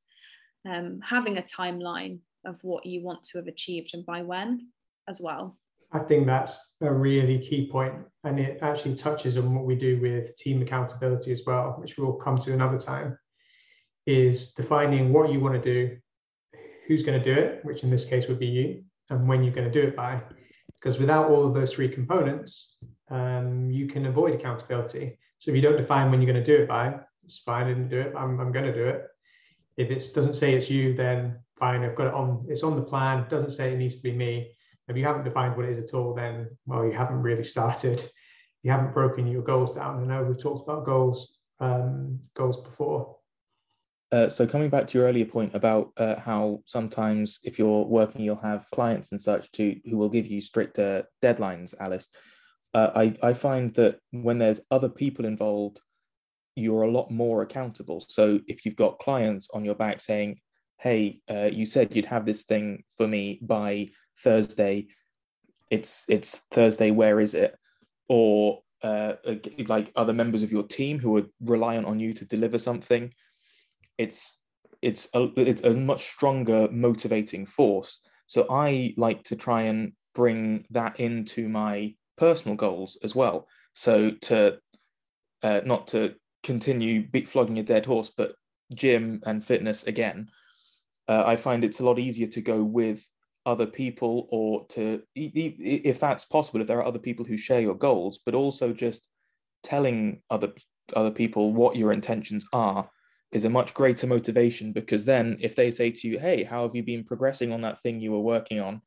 um, 0.69 0.99
having 1.07 1.37
a 1.37 1.41
timeline 1.41 2.19
of 2.45 2.57
what 2.61 2.85
you 2.85 3.01
want 3.01 3.23
to 3.23 3.37
have 3.37 3.47
achieved 3.47 3.91
and 3.93 4.05
by 4.05 4.21
when 4.21 4.67
as 5.07 5.21
well. 5.21 5.57
I 5.93 5.99
think 5.99 6.25
that's 6.25 6.73
a 6.81 6.91
really 6.91 7.37
key 7.39 7.69
point, 7.69 7.95
and 8.23 8.39
it 8.39 8.59
actually 8.61 8.95
touches 8.95 9.37
on 9.37 9.53
what 9.53 9.65
we 9.65 9.75
do 9.75 9.99
with 9.99 10.37
team 10.37 10.61
accountability 10.61 11.31
as 11.31 11.43
well, 11.45 11.75
which 11.79 11.97
we'll 11.97 12.13
come 12.13 12.37
to 12.39 12.53
another 12.53 12.79
time. 12.79 13.17
Is 14.07 14.53
defining 14.53 15.13
what 15.13 15.31
you 15.31 15.39
want 15.39 15.61
to 15.61 15.73
do, 15.73 15.97
who's 16.87 17.03
going 17.03 17.21
to 17.21 17.33
do 17.33 17.39
it, 17.39 17.63
which 17.63 17.83
in 17.83 17.89
this 17.89 18.05
case 18.05 18.27
would 18.27 18.39
be 18.39 18.47
you, 18.47 18.83
and 19.09 19.27
when 19.27 19.43
you're 19.43 19.53
going 19.53 19.71
to 19.71 19.81
do 19.81 19.87
it 19.87 19.95
by. 19.95 20.21
Because 20.79 20.97
without 20.97 21.29
all 21.29 21.45
of 21.45 21.53
those 21.53 21.73
three 21.73 21.89
components, 21.89 22.77
um, 23.09 23.69
you 23.69 23.87
can 23.87 24.07
avoid 24.07 24.33
accountability. 24.33 25.19
So 25.39 25.51
if 25.51 25.55
you 25.55 25.61
don't 25.61 25.77
define 25.77 26.09
when 26.09 26.21
you're 26.21 26.31
going 26.31 26.43
to 26.43 26.57
do 26.57 26.63
it 26.63 26.67
by, 26.67 26.95
it's 27.23 27.37
fine, 27.37 27.65
I 27.65 27.69
didn't 27.69 27.89
do 27.89 27.99
it, 27.99 28.13
I'm, 28.17 28.39
I'm 28.39 28.51
going 28.51 28.65
to 28.65 28.73
do 28.73 28.87
it. 28.87 29.07
If 29.77 29.91
it 29.91 30.13
doesn't 30.15 30.33
say 30.33 30.53
it's 30.53 30.69
you, 30.69 30.95
then 30.95 31.37
fine, 31.59 31.83
I've 31.83 31.95
got 31.95 32.07
it 32.07 32.13
on, 32.13 32.45
it's 32.49 32.63
on 32.63 32.75
the 32.75 32.81
plan, 32.81 33.27
doesn't 33.29 33.51
say 33.51 33.73
it 33.73 33.77
needs 33.77 33.97
to 33.97 34.03
be 34.03 34.13
me 34.13 34.55
if 34.87 34.97
you 34.97 35.05
haven't 35.05 35.23
defined 35.23 35.55
what 35.55 35.65
it 35.65 35.71
is 35.71 35.79
at 35.79 35.93
all, 35.93 36.13
then 36.13 36.49
well, 36.65 36.85
you 36.85 36.91
haven't 36.91 37.21
really 37.21 37.43
started. 37.43 38.03
You 38.63 38.71
haven't 38.71 38.93
broken 38.93 39.27
your 39.27 39.41
goals 39.41 39.73
down. 39.73 40.03
I 40.03 40.05
know 40.05 40.23
we've 40.23 40.41
talked 40.41 40.67
about 40.67 40.85
goals 40.85 41.39
um, 41.61 42.19
goals 42.35 42.61
before. 42.61 43.15
Uh, 44.11 44.27
so 44.27 44.45
coming 44.45 44.69
back 44.69 44.87
to 44.87 44.97
your 44.97 45.07
earlier 45.07 45.25
point 45.25 45.55
about 45.55 45.91
uh, 45.95 46.19
how 46.19 46.59
sometimes 46.65 47.39
if 47.43 47.57
you're 47.57 47.85
working, 47.85 48.21
you'll 48.21 48.35
have 48.35 48.67
clients 48.73 49.11
and 49.11 49.21
such 49.21 49.49
to 49.53 49.79
who 49.85 49.97
will 49.97 50.09
give 50.09 50.27
you 50.27 50.41
stricter 50.41 51.05
deadlines, 51.23 51.73
Alice. 51.79 52.09
Uh, 52.73 52.89
I, 52.93 53.15
I 53.23 53.33
find 53.33 53.73
that 53.75 53.99
when 54.11 54.37
there's 54.37 54.59
other 54.69 54.89
people 54.89 55.23
involved, 55.25 55.79
you're 56.55 56.81
a 56.81 56.91
lot 56.91 57.09
more 57.09 57.41
accountable. 57.41 58.03
So 58.05 58.41
if 58.47 58.65
you've 58.65 58.75
got 58.75 58.99
clients 58.99 59.49
on 59.53 59.63
your 59.63 59.75
back 59.75 60.01
saying, 60.01 60.41
hey, 60.79 61.21
uh, 61.29 61.49
you 61.51 61.65
said 61.65 61.95
you'd 61.95 62.05
have 62.05 62.25
this 62.25 62.43
thing 62.43 62.83
for 62.97 63.07
me 63.07 63.39
by 63.41 63.87
Thursday, 64.23 64.87
it's 65.69 66.05
it's 66.07 66.39
Thursday, 66.51 66.91
where 66.91 67.19
is 67.19 67.33
it? 67.33 67.57
Or 68.09 68.61
uh, 68.83 69.13
like 69.67 69.91
other 69.95 70.13
members 70.13 70.43
of 70.43 70.51
your 70.51 70.63
team 70.63 70.99
who 70.99 71.17
are 71.17 71.25
reliant 71.41 71.85
on 71.85 71.99
you 71.99 72.13
to 72.15 72.25
deliver 72.25 72.57
something 72.57 73.13
it's 74.01 74.41
it's 74.81 75.07
a, 75.13 75.29
it's 75.37 75.63
a 75.63 75.73
much 75.75 76.01
stronger 76.01 76.67
motivating 76.71 77.45
force. 77.45 78.01
So 78.25 78.47
I 78.49 78.95
like 78.97 79.23
to 79.25 79.35
try 79.35 79.63
and 79.63 79.93
bring 80.15 80.65
that 80.71 80.99
into 80.99 81.47
my 81.47 81.93
personal 82.17 82.57
goals 82.57 82.97
as 83.03 83.13
well. 83.13 83.47
So 83.73 84.11
to 84.21 84.57
uh, 85.43 85.61
not 85.65 85.87
to 85.89 86.15
continue 86.41 87.07
beat 87.07 87.29
flogging 87.29 87.59
a 87.59 87.63
dead 87.63 87.85
horse, 87.85 88.11
but 88.15 88.33
gym 88.73 89.21
and 89.25 89.45
fitness 89.45 89.83
again, 89.83 90.29
uh, 91.07 91.23
I 91.27 91.35
find 91.35 91.63
it's 91.63 91.79
a 91.79 91.85
lot 91.85 91.99
easier 91.99 92.27
to 92.27 92.41
go 92.41 92.63
with 92.63 93.07
other 93.45 93.65
people 93.65 94.27
or 94.29 94.65
to 94.67 95.01
if 95.15 95.99
that's 95.99 96.25
possible 96.25 96.61
if 96.61 96.67
there 96.67 96.77
are 96.77 96.85
other 96.85 96.99
people 96.99 97.25
who 97.25 97.37
share 97.37 97.59
your 97.59 97.73
goals 97.73 98.19
but 98.23 98.35
also 98.35 98.71
just 98.71 99.07
telling 99.63 100.21
other 100.29 100.53
other 100.95 101.11
people 101.11 101.53
what 101.53 101.75
your 101.75 101.91
intentions 101.91 102.45
are 102.53 102.89
is 103.31 103.45
a 103.45 103.49
much 103.49 103.73
greater 103.73 104.07
motivation 104.07 104.73
because 104.73 105.05
then 105.05 105.37
if 105.39 105.55
they 105.55 105.71
say 105.71 105.89
to 105.89 106.07
you, 106.07 106.19
hey, 106.19 106.43
how 106.43 106.63
have 106.63 106.75
you 106.75 106.83
been 106.83 107.03
progressing 107.03 107.51
on 107.51 107.61
that 107.61 107.79
thing 107.81 107.99
you 107.99 108.11
were 108.11 108.19
working 108.19 108.59
on? 108.59 108.81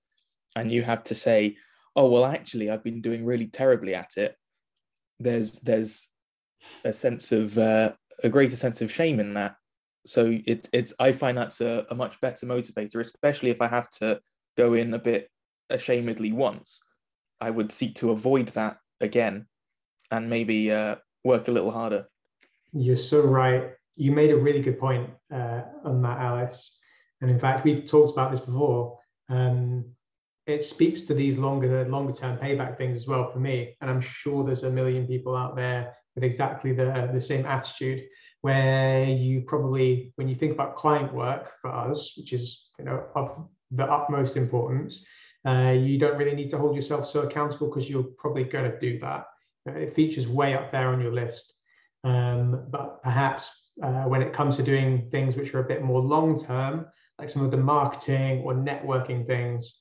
And 0.55 0.71
you 0.71 0.83
have 0.83 1.03
to 1.05 1.15
say, 1.15 1.57
oh, 1.97 2.11
well, 2.11 2.27
actually, 2.27 2.71
I've 2.71 2.85
been 2.85 3.01
doing 3.01 3.25
really 3.25 3.47
terribly 3.47 3.95
at 3.95 4.17
it. 4.17 4.37
There's 5.19 5.61
there's 5.61 6.09
a 6.85 6.93
sense 6.93 7.33
of 7.33 7.57
uh, 7.57 7.93
a 8.23 8.29
greater 8.29 8.57
sense 8.57 8.83
of 8.83 8.93
shame 8.93 9.19
in 9.19 9.35
that. 9.35 9.57
So 10.07 10.39
it, 10.45 10.69
it's 10.73 10.93
I 10.99 11.13
find 11.13 11.39
that's 11.39 11.61
a, 11.61 11.87
a 11.91 11.95
much 11.95 12.21
better 12.21 12.47
motivator, 12.47 13.01
especially 13.01 13.51
if 13.51 13.63
I 13.63 13.69
have 13.69 13.89
to 14.01 14.21
go 14.57 14.75
in 14.75 14.93
a 14.95 14.99
bit 14.99 15.31
ashamedly 15.71 16.33
once. 16.33 16.83
I 17.41 17.51
would 17.51 17.73
seek 17.73 17.95
to 17.97 18.11
avoid 18.11 18.49
that 18.51 18.79
again 19.01 19.47
and 20.11 20.31
maybe 20.31 20.71
uh, 20.73 20.97
work 21.25 21.49
a 21.49 21.51
little 21.51 21.71
harder. 21.71 22.07
You're 22.73 22.97
so 22.97 23.23
right 23.23 23.71
you 23.97 24.13
made 24.13 24.31
a 24.31 24.37
really 24.37 24.61
good 24.61 24.79
point 24.79 25.11
uh, 25.33 25.63
on 25.85 26.03
that, 26.03 26.19
Alice. 26.19 26.79
And 27.21 27.31
in 27.31 27.39
fact, 27.39 27.65
we've 27.65 27.87
talked 27.87 28.13
about 28.13 28.31
this 28.31 28.41
before. 28.41 28.99
Um, 29.29 29.85
it 30.47 30.63
speaks 30.63 31.03
to 31.03 31.15
these 31.15 31.39
longer, 31.39 31.89
longer 31.89 32.13
term 32.13 32.37
payback 32.37 32.77
things 32.77 32.97
as 32.97 33.07
well 33.07 33.31
for 33.31 33.39
me. 33.39 33.77
And 33.81 33.91
I'm 33.91 34.01
sure 34.01 34.45
there's 34.45 34.65
a 34.65 34.71
million 34.71 35.07
people 35.07 35.37
out 35.37 35.57
there 35.57 35.95
with 36.15 36.25
exactly 36.25 36.73
the, 36.73 37.09
the 37.13 37.21
same 37.21 37.47
attitude 37.47 38.05
where 38.43 39.05
you 39.05 39.41
probably, 39.43 40.13
when 40.17 40.29
you 40.29 40.35
think 40.35 40.53
about 40.53 40.77
client 40.77 41.15
work 41.15 41.53
for 41.63 41.71
us, 41.71 42.15
which 42.17 42.33
is 42.33 42.69
you 42.79 42.85
know 42.85 43.07
the 43.75 43.85
utmost 43.85 44.37
importance, 44.37 45.07
uh, 45.47 45.73
you 45.77 45.99
don't 45.99 46.17
really 46.17 46.35
need 46.35 46.51
to 46.51 46.59
hold 46.59 46.75
yourself 46.75 47.07
so 47.07 47.23
accountable 47.23 47.69
because 47.69 47.89
you're 47.89 48.03
probably 48.03 48.45
going 48.45 48.71
to 48.71 48.79
do 48.81 48.99
that. 49.01 49.27
It 49.67 49.95
features 49.95 50.27
way 50.27 50.55
up 50.55 50.71
there 50.73 50.89
on 50.89 51.01
your 51.01 51.13
list. 51.13 51.53
Um, 52.03 52.67
but 52.71 53.03
perhaps 53.03 53.71
uh, 53.83 54.05
when 54.05 54.23
it 54.23 54.33
comes 54.33 54.57
to 54.57 54.63
doing 54.63 55.09
things 55.11 55.37
which 55.37 55.55
are 55.55 55.61
a 55.61 55.69
bit 55.69 55.83
more 55.83 56.01
long 56.01 56.43
term, 56.43 56.87
like 57.19 57.31
some 57.31 57.45
of 57.45 57.51
the 57.51 57.57
marketing 57.57 58.43
or 58.43 58.55
networking 58.55 59.27
things, 59.27 59.81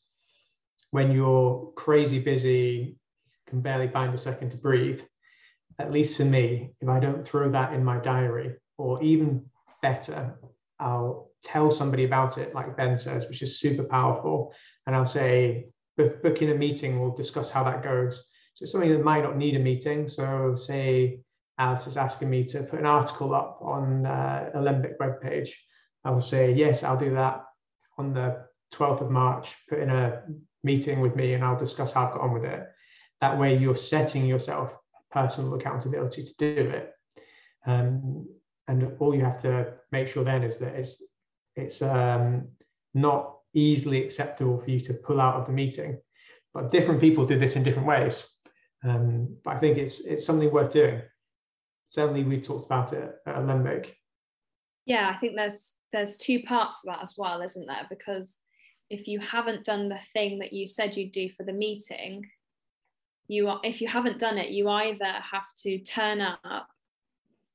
when 0.91 1.11
you're 1.11 1.71
crazy 1.75 2.19
busy, 2.19 2.97
can 3.47 3.61
barely 3.61 3.87
find 3.87 4.13
a 4.13 4.17
second 4.17 4.51
to 4.51 4.57
breathe. 4.57 5.01
At 5.79 5.91
least 5.91 6.17
for 6.17 6.25
me, 6.25 6.75
if 6.81 6.87
I 6.87 6.99
don't 6.99 7.27
throw 7.27 7.51
that 7.51 7.73
in 7.73 7.83
my 7.83 7.97
diary, 7.97 8.55
or 8.77 9.01
even 9.01 9.45
better, 9.81 10.35
I'll 10.79 11.32
tell 11.43 11.71
somebody 11.71 12.05
about 12.05 12.37
it, 12.37 12.55
like 12.55 12.77
Ben 12.77 12.97
says, 12.97 13.27
which 13.27 13.41
is 13.41 13.59
super 13.59 13.83
powerful. 13.83 14.53
And 14.87 14.95
I'll 14.95 15.05
say, 15.05 15.67
book 15.97 16.41
in 16.41 16.49
a 16.51 16.55
meeting, 16.55 16.99
we'll 16.99 17.15
discuss 17.15 17.51
how 17.51 17.63
that 17.63 17.83
goes. 17.83 18.15
So 18.55 18.63
it's 18.63 18.71
something 18.71 18.91
that 18.91 19.03
might 19.03 19.23
not 19.23 19.37
need 19.37 19.55
a 19.55 19.59
meeting. 19.59 20.07
So, 20.07 20.55
say 20.55 21.19
Alice 21.57 21.87
is 21.87 21.97
asking 21.97 22.29
me 22.29 22.43
to 22.45 22.63
put 22.63 22.79
an 22.79 22.85
article 22.85 23.33
up 23.33 23.59
on 23.61 24.05
uh, 24.05 24.49
Alembic 24.55 24.99
webpage, 24.99 25.51
I 26.03 26.11
will 26.11 26.21
say, 26.21 26.53
yes, 26.53 26.83
I'll 26.83 26.97
do 26.97 27.13
that 27.13 27.45
on 27.97 28.13
the 28.13 28.45
12th 28.73 29.01
of 29.01 29.11
March, 29.11 29.55
put 29.69 29.79
in 29.79 29.89
a 29.89 30.23
meeting 30.63 30.99
with 30.99 31.15
me 31.15 31.33
and 31.33 31.43
I'll 31.43 31.57
discuss 31.57 31.93
how 31.93 32.07
I've 32.07 32.13
got 32.13 32.21
on 32.21 32.33
with 32.33 32.45
it. 32.45 32.67
That 33.21 33.37
way 33.37 33.57
you're 33.57 33.75
setting 33.75 34.25
yourself 34.25 34.73
personal 35.11 35.53
accountability 35.53 36.23
to 36.23 36.33
do 36.37 36.69
it. 36.69 36.91
Um, 37.65 38.27
and 38.67 38.91
all 38.99 39.13
you 39.13 39.23
have 39.23 39.41
to 39.43 39.73
make 39.91 40.07
sure 40.07 40.23
then 40.23 40.43
is 40.43 40.57
that 40.57 40.75
it's 40.75 41.03
it's 41.55 41.81
um, 41.81 42.47
not 42.93 43.37
easily 43.53 44.03
acceptable 44.03 44.59
for 44.59 44.69
you 44.69 44.79
to 44.81 44.93
pull 44.93 45.21
out 45.21 45.35
of 45.35 45.47
the 45.47 45.53
meeting. 45.53 45.99
But 46.53 46.71
different 46.71 47.01
people 47.01 47.25
do 47.25 47.37
this 47.37 47.55
in 47.55 47.63
different 47.63 47.87
ways. 47.87 48.29
Um, 48.83 49.37
but 49.43 49.55
I 49.55 49.59
think 49.59 49.77
it's 49.77 50.01
it's 50.01 50.25
something 50.25 50.51
worth 50.51 50.73
doing 50.73 51.01
certainly 51.93 52.23
we've 52.23 52.41
talked 52.41 52.65
about 52.65 52.91
it 52.91 53.15
at 53.27 53.35
Alembic. 53.35 53.95
Yeah, 54.85 55.11
I 55.13 55.17
think 55.19 55.35
there's 55.35 55.75
there's 55.91 56.17
two 56.17 56.41
parts 56.41 56.81
to 56.81 56.87
that 56.87 57.03
as 57.03 57.15
well, 57.17 57.41
isn't 57.41 57.67
there? 57.67 57.85
Because 57.87 58.39
if 58.89 59.07
you 59.07 59.19
haven't 59.19 59.63
done 59.63 59.89
the 59.89 59.99
thing 60.11 60.39
that 60.39 60.53
you 60.53 60.67
said 60.67 60.97
you'd 60.97 61.11
do 61.11 61.29
for 61.29 61.43
the 61.43 61.53
meeting, 61.53 62.25
you 63.27 63.47
are 63.47 63.59
if 63.63 63.79
you 63.79 63.87
haven't 63.87 64.17
done 64.17 64.39
it, 64.39 64.49
you 64.49 64.69
either 64.69 65.05
have 65.05 65.47
to 65.59 65.77
turn 65.79 66.19
up 66.19 66.67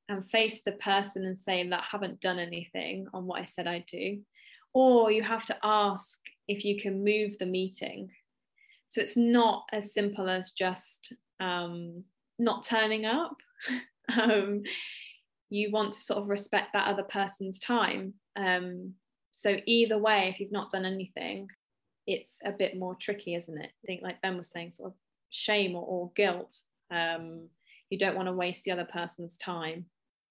and 0.09 0.29
face 0.29 0.63
the 0.63 0.73
person 0.73 1.23
and 1.25 1.37
say 1.37 1.67
that 1.69 1.79
I 1.79 1.85
haven't 1.89 2.19
done 2.19 2.39
anything 2.39 3.07
on 3.13 3.25
what 3.25 3.41
I 3.41 3.45
said 3.45 3.67
I'd 3.67 3.85
do, 3.85 4.19
or 4.73 5.11
you 5.11 5.23
have 5.23 5.45
to 5.45 5.57
ask 5.63 6.19
if 6.47 6.65
you 6.65 6.81
can 6.81 7.03
move 7.03 7.37
the 7.37 7.45
meeting. 7.45 8.09
So 8.89 9.01
it's 9.01 9.15
not 9.15 9.65
as 9.71 9.93
simple 9.93 10.27
as 10.27 10.51
just 10.51 11.13
um, 11.39 12.03
not 12.39 12.63
turning 12.63 13.05
up. 13.05 13.35
um, 14.19 14.63
you 15.51 15.71
want 15.71 15.93
to 15.93 16.01
sort 16.01 16.19
of 16.19 16.27
respect 16.27 16.73
that 16.73 16.87
other 16.87 17.03
person's 17.03 17.59
time. 17.59 18.15
Um, 18.35 18.93
so 19.31 19.57
either 19.65 19.97
way, 19.97 20.29
if 20.29 20.39
you've 20.39 20.51
not 20.51 20.71
done 20.71 20.85
anything, 20.85 21.47
it's 22.07 22.39
a 22.43 22.51
bit 22.51 22.77
more 22.77 22.95
tricky, 22.95 23.35
isn't 23.35 23.61
it? 23.61 23.71
I 23.83 23.85
think, 23.85 24.01
like 24.01 24.21
Ben 24.21 24.37
was 24.37 24.49
saying, 24.49 24.71
sort 24.71 24.89
of 24.89 24.95
shame 25.29 25.75
or, 25.75 25.83
or 25.83 26.11
guilt. 26.15 26.55
Um, 26.91 27.49
you 27.89 27.97
don't 27.97 28.15
want 28.15 28.27
to 28.27 28.33
waste 28.33 28.63
the 28.63 28.71
other 28.71 28.87
person's 28.91 29.37
time. 29.37 29.85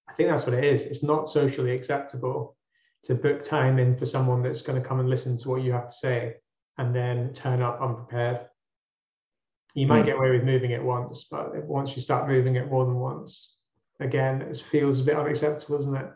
I 0.09 0.12
think 0.14 0.29
that's 0.29 0.47
what 0.47 0.55
it 0.55 0.64
is. 0.64 0.83
It's 0.83 1.03
not 1.03 1.29
socially 1.29 1.73
acceptable 1.73 2.57
to 3.05 3.14
book 3.14 3.44
time 3.44 3.79
in 3.79 3.97
for 3.97 4.07
someone 4.07 4.42
that's 4.42 4.62
going 4.62 4.81
to 4.81 4.87
come 4.87 5.01
and 5.01 5.09
listen 5.09 5.37
to 5.37 5.49
what 5.49 5.62
you 5.62 5.73
have 5.73 5.90
to 5.90 5.97
say 5.97 6.35
and 6.79 6.94
then 6.94 7.33
turn 7.33 7.62
up 7.62 7.81
unprepared. 7.81 8.47
You 9.75 9.87
might 9.87 10.03
mm. 10.03 10.07
get 10.07 10.16
away 10.16 10.31
with 10.31 10.44
moving 10.44 10.71
it 10.71 10.83
once, 10.83 11.29
but 11.31 11.55
once 11.64 11.94
you 11.94 12.03
start 12.03 12.29
moving 12.29 12.57
it 12.57 12.71
more 12.71 12.85
than 12.85 12.97
once, 12.97 13.57
again, 14.01 14.42
it 14.42 14.57
feels 14.71 15.01
a 15.01 15.05
bit 15.05 15.16
unacceptable, 15.16 15.79
doesn't 15.79 15.94
it? 15.94 16.11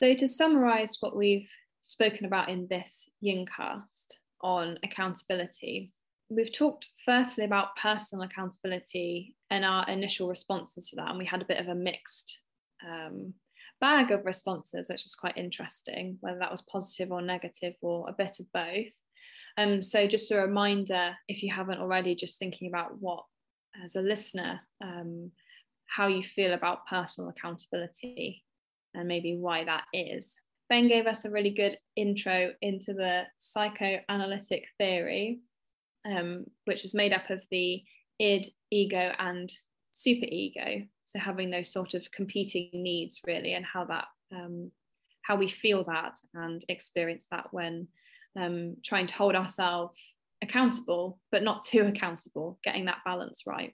So, 0.00 0.14
to 0.14 0.26
summarize 0.26 0.96
what 1.00 1.16
we've 1.16 1.48
spoken 1.82 2.24
about 2.24 2.48
in 2.48 2.66
this 2.68 3.08
Yincast 3.22 4.14
on 4.40 4.78
accountability, 4.82 5.92
we've 6.28 6.52
talked 6.52 6.88
firstly 7.04 7.44
about 7.44 7.76
personal 7.76 8.24
accountability 8.24 9.36
and 9.50 9.64
our 9.64 9.88
initial 9.88 10.28
responses 10.28 10.88
to 10.88 10.96
that, 10.96 11.10
and 11.10 11.18
we 11.18 11.26
had 11.26 11.42
a 11.42 11.46
bit 11.46 11.58
of 11.58 11.68
a 11.68 11.74
mixed 11.74 12.40
um, 12.86 13.34
bag 13.80 14.10
of 14.10 14.24
responses, 14.24 14.88
which 14.88 15.02
was 15.02 15.14
quite 15.14 15.36
interesting, 15.36 16.16
whether 16.20 16.38
that 16.38 16.50
was 16.50 16.62
positive 16.62 17.12
or 17.12 17.22
negative 17.22 17.74
or 17.82 18.08
a 18.08 18.12
bit 18.12 18.38
of 18.40 18.46
both. 18.52 18.92
Um, 19.56 19.82
so, 19.82 20.06
just 20.06 20.32
a 20.32 20.38
reminder 20.38 21.14
if 21.28 21.42
you 21.42 21.52
haven't 21.52 21.80
already, 21.80 22.14
just 22.14 22.38
thinking 22.38 22.68
about 22.68 23.00
what, 23.00 23.24
as 23.84 23.96
a 23.96 24.02
listener, 24.02 24.60
um, 24.82 25.30
how 25.86 26.06
you 26.06 26.24
feel 26.24 26.54
about 26.54 26.86
personal 26.86 27.30
accountability 27.30 28.42
and 28.94 29.06
maybe 29.06 29.36
why 29.36 29.64
that 29.64 29.84
is. 29.92 30.36
Ben 30.70 30.88
gave 30.88 31.06
us 31.06 31.24
a 31.24 31.30
really 31.30 31.50
good 31.50 31.76
intro 31.94 32.52
into 32.62 32.94
the 32.94 33.24
psychoanalytic 33.38 34.64
theory, 34.78 35.40
um, 36.04 36.44
which 36.64 36.84
is 36.84 36.94
made 36.94 37.12
up 37.12 37.30
of 37.30 37.44
the 37.50 37.82
id, 38.18 38.48
ego, 38.70 39.12
and 39.18 39.52
superego. 39.92 40.88
So 41.02 41.18
having 41.18 41.50
those 41.50 41.72
sort 41.72 41.94
of 41.94 42.10
competing 42.10 42.70
needs, 42.72 43.20
really, 43.26 43.54
and 43.54 43.64
how 43.64 43.84
that 43.86 44.06
um, 44.34 44.70
how 45.22 45.36
we 45.36 45.48
feel 45.48 45.84
that 45.84 46.14
and 46.34 46.62
experience 46.68 47.26
that 47.30 47.46
when 47.50 47.88
um, 48.38 48.76
trying 48.84 49.06
to 49.06 49.14
hold 49.14 49.34
ourselves 49.34 49.98
accountable, 50.42 51.18
but 51.32 51.42
not 51.42 51.64
too 51.64 51.82
accountable, 51.82 52.58
getting 52.62 52.84
that 52.86 52.98
balance 53.04 53.44
right. 53.46 53.72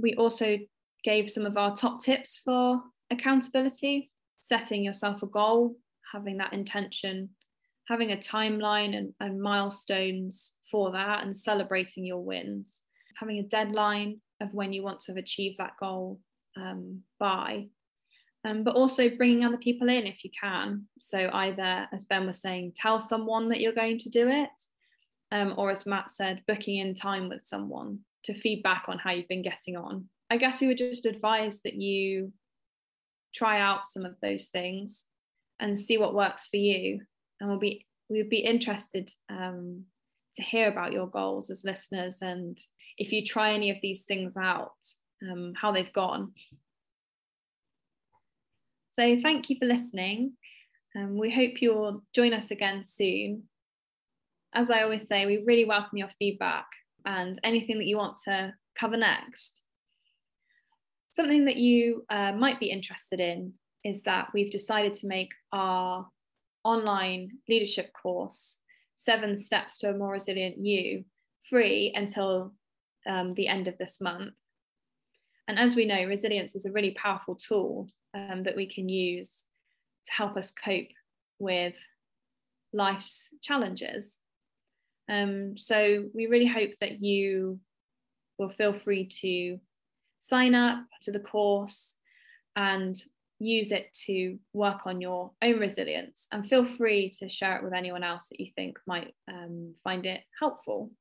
We 0.00 0.14
also 0.14 0.58
gave 1.04 1.28
some 1.28 1.46
of 1.46 1.56
our 1.56 1.74
top 1.74 2.00
tips 2.00 2.40
for 2.44 2.80
accountability. 3.10 4.10
setting 4.40 4.82
yourself 4.84 5.22
a 5.22 5.26
goal, 5.26 5.76
having 6.12 6.38
that 6.38 6.52
intention, 6.52 7.30
having 7.90 8.12
a 8.12 8.16
timeline 8.16 8.96
and, 8.96 9.12
and 9.18 9.42
milestones 9.42 10.54
for 10.70 10.92
that, 10.92 11.24
and 11.24 11.36
celebrating 11.36 12.06
your 12.06 12.20
wins, 12.20 12.82
having 13.18 13.38
a 13.38 13.48
deadline 13.48 14.20
of 14.40 14.54
when 14.54 14.72
you 14.72 14.82
want 14.82 15.00
to 15.00 15.10
have 15.10 15.18
achieved 15.18 15.58
that 15.58 15.72
goal 15.78 16.20
um, 16.56 17.00
by. 17.18 17.66
Um, 18.44 18.62
but 18.64 18.76
also 18.76 19.10
bringing 19.10 19.44
other 19.44 19.58
people 19.58 19.90
in 19.90 20.06
if 20.06 20.24
you 20.24 20.30
can. 20.40 20.86
So, 21.00 21.28
either, 21.32 21.88
as 21.92 22.06
Ben 22.06 22.26
was 22.26 22.40
saying, 22.40 22.72
tell 22.76 22.98
someone 23.00 23.48
that 23.50 23.60
you're 23.60 23.72
going 23.72 23.98
to 23.98 24.08
do 24.08 24.28
it, 24.28 24.48
um, 25.32 25.54
or 25.58 25.70
as 25.70 25.84
Matt 25.84 26.12
said, 26.12 26.42
booking 26.46 26.78
in 26.78 26.94
time 26.94 27.28
with 27.28 27.42
someone 27.42 27.98
to 28.24 28.34
feedback 28.34 28.84
on 28.88 28.98
how 28.98 29.10
you've 29.10 29.28
been 29.28 29.42
getting 29.42 29.76
on. 29.76 30.06
I 30.30 30.36
guess 30.36 30.60
we 30.60 30.68
would 30.68 30.78
just 30.78 31.06
advise 31.06 31.60
that 31.62 31.74
you 31.74 32.32
try 33.34 33.60
out 33.60 33.84
some 33.84 34.04
of 34.04 34.14
those 34.22 34.48
things 34.48 35.06
and 35.58 35.78
see 35.78 35.98
what 35.98 36.14
works 36.14 36.46
for 36.46 36.56
you. 36.56 37.00
And 37.40 37.48
we'll 37.48 37.58
be 37.58 37.86
we 38.08 38.18
would 38.18 38.30
be 38.30 38.38
interested 38.38 39.10
um, 39.28 39.84
to 40.36 40.42
hear 40.42 40.68
about 40.68 40.92
your 40.92 41.06
goals 41.06 41.50
as 41.50 41.64
listeners 41.64 42.18
and 42.22 42.58
if 42.98 43.12
you 43.12 43.24
try 43.24 43.52
any 43.52 43.70
of 43.70 43.78
these 43.80 44.04
things 44.04 44.36
out, 44.36 44.72
um, 45.22 45.54
how 45.56 45.72
they've 45.72 45.92
gone. 45.92 46.32
So 48.90 49.20
thank 49.22 49.48
you 49.48 49.56
for 49.58 49.66
listening. 49.66 50.32
Um, 50.96 51.16
we 51.16 51.30
hope 51.30 51.62
you'll 51.62 52.02
join 52.14 52.34
us 52.34 52.50
again 52.50 52.84
soon. 52.84 53.44
As 54.54 54.70
I 54.70 54.82
always 54.82 55.06
say, 55.06 55.24
we 55.24 55.44
really 55.46 55.64
welcome 55.64 55.96
your 55.96 56.10
feedback 56.18 56.66
and 57.06 57.40
anything 57.44 57.78
that 57.78 57.86
you 57.86 57.96
want 57.96 58.18
to 58.24 58.52
cover 58.78 58.96
next. 58.96 59.62
Something 61.12 61.46
that 61.46 61.56
you 61.56 62.04
uh, 62.10 62.32
might 62.32 62.60
be 62.60 62.70
interested 62.70 63.20
in 63.20 63.54
is 63.84 64.02
that 64.02 64.28
we've 64.34 64.50
decided 64.50 64.94
to 64.94 65.06
make 65.06 65.30
our 65.52 66.06
online 66.64 67.30
leadership 67.48 67.92
course, 67.92 68.58
Seven 68.94 69.36
Steps 69.36 69.78
to 69.78 69.90
a 69.90 69.96
More 69.96 70.12
Resilient 70.12 70.58
You, 70.58 71.04
free 71.48 71.92
until 71.94 72.52
um, 73.08 73.34
the 73.34 73.48
end 73.48 73.68
of 73.68 73.78
this 73.78 74.00
month. 74.00 74.34
And 75.48 75.58
as 75.58 75.74
we 75.74 75.84
know, 75.84 76.04
resilience 76.04 76.54
is 76.54 76.66
a 76.66 76.72
really 76.72 76.92
powerful 76.92 77.34
tool 77.34 77.88
um, 78.14 78.42
that 78.44 78.56
we 78.56 78.66
can 78.66 78.88
use 78.88 79.46
to 80.04 80.12
help 80.12 80.36
us 80.36 80.52
cope 80.52 80.88
with 81.38 81.74
life's 82.72 83.30
challenges. 83.42 84.18
Um, 85.08 85.58
so 85.58 86.04
we 86.14 86.26
really 86.26 86.46
hope 86.46 86.70
that 86.80 87.02
you 87.02 87.58
will 88.38 88.50
feel 88.50 88.72
free 88.72 89.06
to 89.06 89.58
sign 90.20 90.54
up 90.54 90.84
to 91.02 91.10
the 91.10 91.18
course 91.18 91.96
and 92.54 92.96
use 93.40 93.72
it 93.72 93.92
to 94.06 94.38
work 94.52 94.86
on 94.86 95.00
your 95.00 95.32
own 95.42 95.58
resilience 95.58 96.28
and 96.30 96.46
feel 96.46 96.64
free 96.64 97.10
to 97.18 97.28
share 97.28 97.56
it 97.56 97.64
with 97.64 97.72
anyone 97.72 98.04
else 98.04 98.28
that 98.28 98.38
you 98.38 98.46
think 98.54 98.78
might 98.86 99.12
um, 99.28 99.74
find 99.82 100.06
it 100.06 100.20
helpful. 100.38 100.92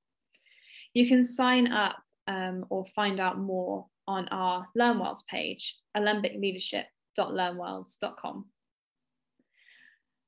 You 0.93 1.07
can 1.07 1.21
sign 1.21 1.71
up 1.71 1.97
um, 2.27 2.65
or 2.69 2.87
find 2.95 3.19
out 3.19 3.37
more 3.37 3.85
on 4.07 4.27
our 4.29 4.65
LearnWorlds 4.77 5.25
page, 5.27 5.77
alembicleadership.learnworlds.com. 5.95 8.45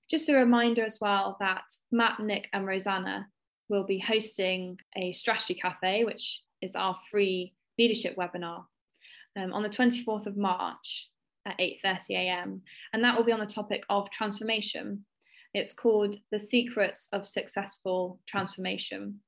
Just 0.09 0.29
a 0.29 0.35
reminder 0.35 0.83
as 0.83 0.97
well 0.99 1.37
that 1.39 1.63
Matt, 1.91 2.19
Nick, 2.19 2.49
and 2.51 2.65
Rosanna 2.67 3.27
will 3.69 3.85
be 3.85 3.99
hosting 3.99 4.77
a 4.97 5.13
strategy 5.13 5.53
cafe, 5.53 6.03
which 6.03 6.41
is 6.61 6.75
our 6.75 6.97
free 7.09 7.53
leadership 7.79 8.17
webinar 8.17 8.65
um, 9.37 9.53
on 9.53 9.63
the 9.63 9.69
24th 9.69 10.27
of 10.27 10.35
March 10.35 11.07
at 11.45 11.57
8:30 11.59 12.11
a.m. 12.11 12.61
and 12.93 13.03
that 13.03 13.15
will 13.15 13.23
be 13.23 13.31
on 13.31 13.39
the 13.39 13.45
topic 13.45 13.83
of 13.89 14.09
transformation. 14.09 15.05
It's 15.53 15.73
called 15.73 16.17
The 16.31 16.39
Secrets 16.39 17.09
of 17.11 17.25
Successful 17.25 18.19
Transformation. 18.25 19.19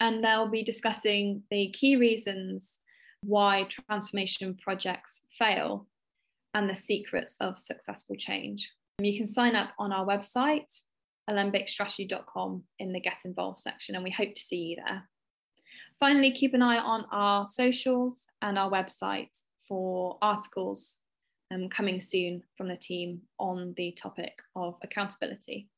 And 0.00 0.24
they'll 0.24 0.48
be 0.48 0.62
discussing 0.62 1.42
the 1.50 1.70
key 1.72 1.96
reasons 1.96 2.80
why 3.22 3.66
transformation 3.68 4.56
projects 4.58 5.22
fail 5.38 5.86
and 6.54 6.68
the 6.68 6.76
secrets 6.76 7.36
of 7.40 7.58
successful 7.58 8.16
change. 8.16 8.72
You 8.98 9.16
can 9.16 9.26
sign 9.26 9.54
up 9.54 9.72
on 9.78 9.92
our 9.92 10.06
website, 10.06 10.72
alembicstrategy.com, 11.28 12.64
in 12.78 12.92
the 12.92 13.00
Get 13.00 13.20
Involved 13.26 13.58
section, 13.58 13.94
and 13.94 14.04
we 14.04 14.10
hope 14.10 14.34
to 14.34 14.40
see 14.40 14.56
you 14.56 14.76
there. 14.86 15.08
Finally, 15.98 16.32
keep 16.32 16.54
an 16.54 16.62
eye 16.62 16.78
on 16.78 17.04
our 17.12 17.46
socials 17.46 18.26
and 18.40 18.58
our 18.58 18.70
website 18.70 19.28
for 19.68 20.18
articles 20.22 20.99
um, 21.50 21.68
coming 21.68 22.00
soon 22.00 22.42
from 22.56 22.68
the 22.68 22.76
team 22.76 23.22
on 23.38 23.74
the 23.76 23.92
topic 23.92 24.40
of 24.54 24.76
accountability. 24.82 25.68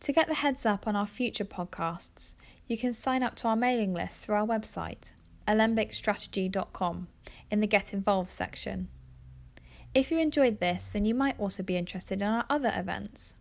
To 0.00 0.12
get 0.12 0.28
the 0.28 0.34
heads 0.34 0.66
up 0.66 0.86
on 0.86 0.94
our 0.94 1.06
future 1.06 1.44
podcasts, 1.44 2.34
you 2.66 2.76
can 2.76 2.92
sign 2.92 3.22
up 3.22 3.34
to 3.36 3.48
our 3.48 3.56
mailing 3.56 3.94
list 3.94 4.26
through 4.26 4.36
our 4.36 4.46
website, 4.46 5.12
alembicstrategy.com, 5.48 7.08
in 7.50 7.60
the 7.60 7.66
Get 7.66 7.94
Involved 7.94 8.30
section. 8.30 8.88
If 9.94 10.10
you 10.10 10.18
enjoyed 10.18 10.60
this, 10.60 10.92
then 10.92 11.06
you 11.06 11.14
might 11.14 11.40
also 11.40 11.62
be 11.62 11.76
interested 11.76 12.20
in 12.20 12.28
our 12.28 12.44
other 12.50 12.72
events. 12.74 13.34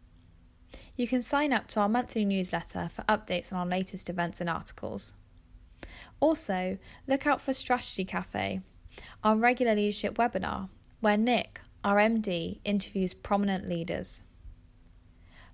You 0.95 1.07
can 1.07 1.21
sign 1.21 1.51
up 1.51 1.67
to 1.67 1.81
our 1.81 1.89
monthly 1.89 2.23
newsletter 2.23 2.87
for 2.89 3.01
updates 3.03 3.51
on 3.51 3.59
our 3.59 3.65
latest 3.65 4.09
events 4.09 4.39
and 4.39 4.49
articles. 4.49 5.13
Also, 6.21 6.77
look 7.07 7.27
out 7.27 7.41
for 7.41 7.51
Strategy 7.51 8.05
Cafe, 8.05 8.61
our 9.23 9.35
regular 9.35 9.75
leadership 9.75 10.15
webinar, 10.15 10.69
where 10.99 11.17
Nick, 11.17 11.61
our 11.83 11.97
MD, 11.97 12.59
interviews 12.63 13.13
prominent 13.13 13.67
leaders. 13.67 14.21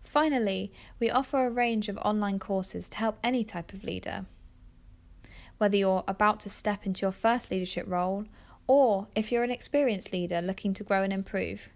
Finally, 0.03 0.71
we 0.99 1.09
offer 1.09 1.45
a 1.45 1.51
range 1.51 1.89
of 1.89 1.97
online 1.97 2.39
courses 2.39 2.89
to 2.89 2.97
help 2.97 3.19
any 3.23 3.43
type 3.43 3.73
of 3.73 3.83
leader. 3.83 4.25
Whether 5.57 5.77
you're 5.77 6.03
about 6.07 6.39
to 6.41 6.49
step 6.49 6.85
into 6.85 7.01
your 7.01 7.11
first 7.11 7.51
leadership 7.51 7.85
role, 7.87 8.25
or 8.67 9.07
if 9.15 9.31
you're 9.31 9.43
an 9.43 9.51
experienced 9.51 10.13
leader 10.13 10.41
looking 10.41 10.73
to 10.73 10.83
grow 10.83 11.03
and 11.03 11.13
improve. 11.13 11.69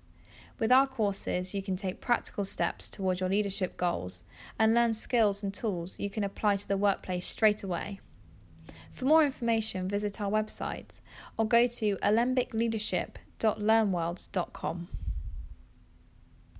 With 0.58 0.72
our 0.72 0.88
courses, 0.88 1.54
you 1.54 1.62
can 1.62 1.76
take 1.76 2.00
practical 2.00 2.46
steps 2.46 2.90
towards 2.90 3.20
your 3.20 3.30
leadership 3.30 3.76
goals 3.76 4.24
and 4.58 4.74
learn 4.74 4.94
skills 4.94 5.44
and 5.44 5.54
tools 5.54 6.00
you 6.00 6.10
can 6.10 6.24
apply 6.24 6.56
to 6.56 6.68
the 6.68 6.78
workplace 6.78 7.28
straight 7.28 7.64
away. 7.64 8.00
For 8.92 9.04
more 9.06 9.24
information, 9.24 9.90
visit 9.90 10.22
our 10.22 10.32
website 10.32 11.02
or 11.38 11.46
go 11.46 11.68
to 11.68 11.98
alembicleadership.learnworlds.com. 13.40 15.05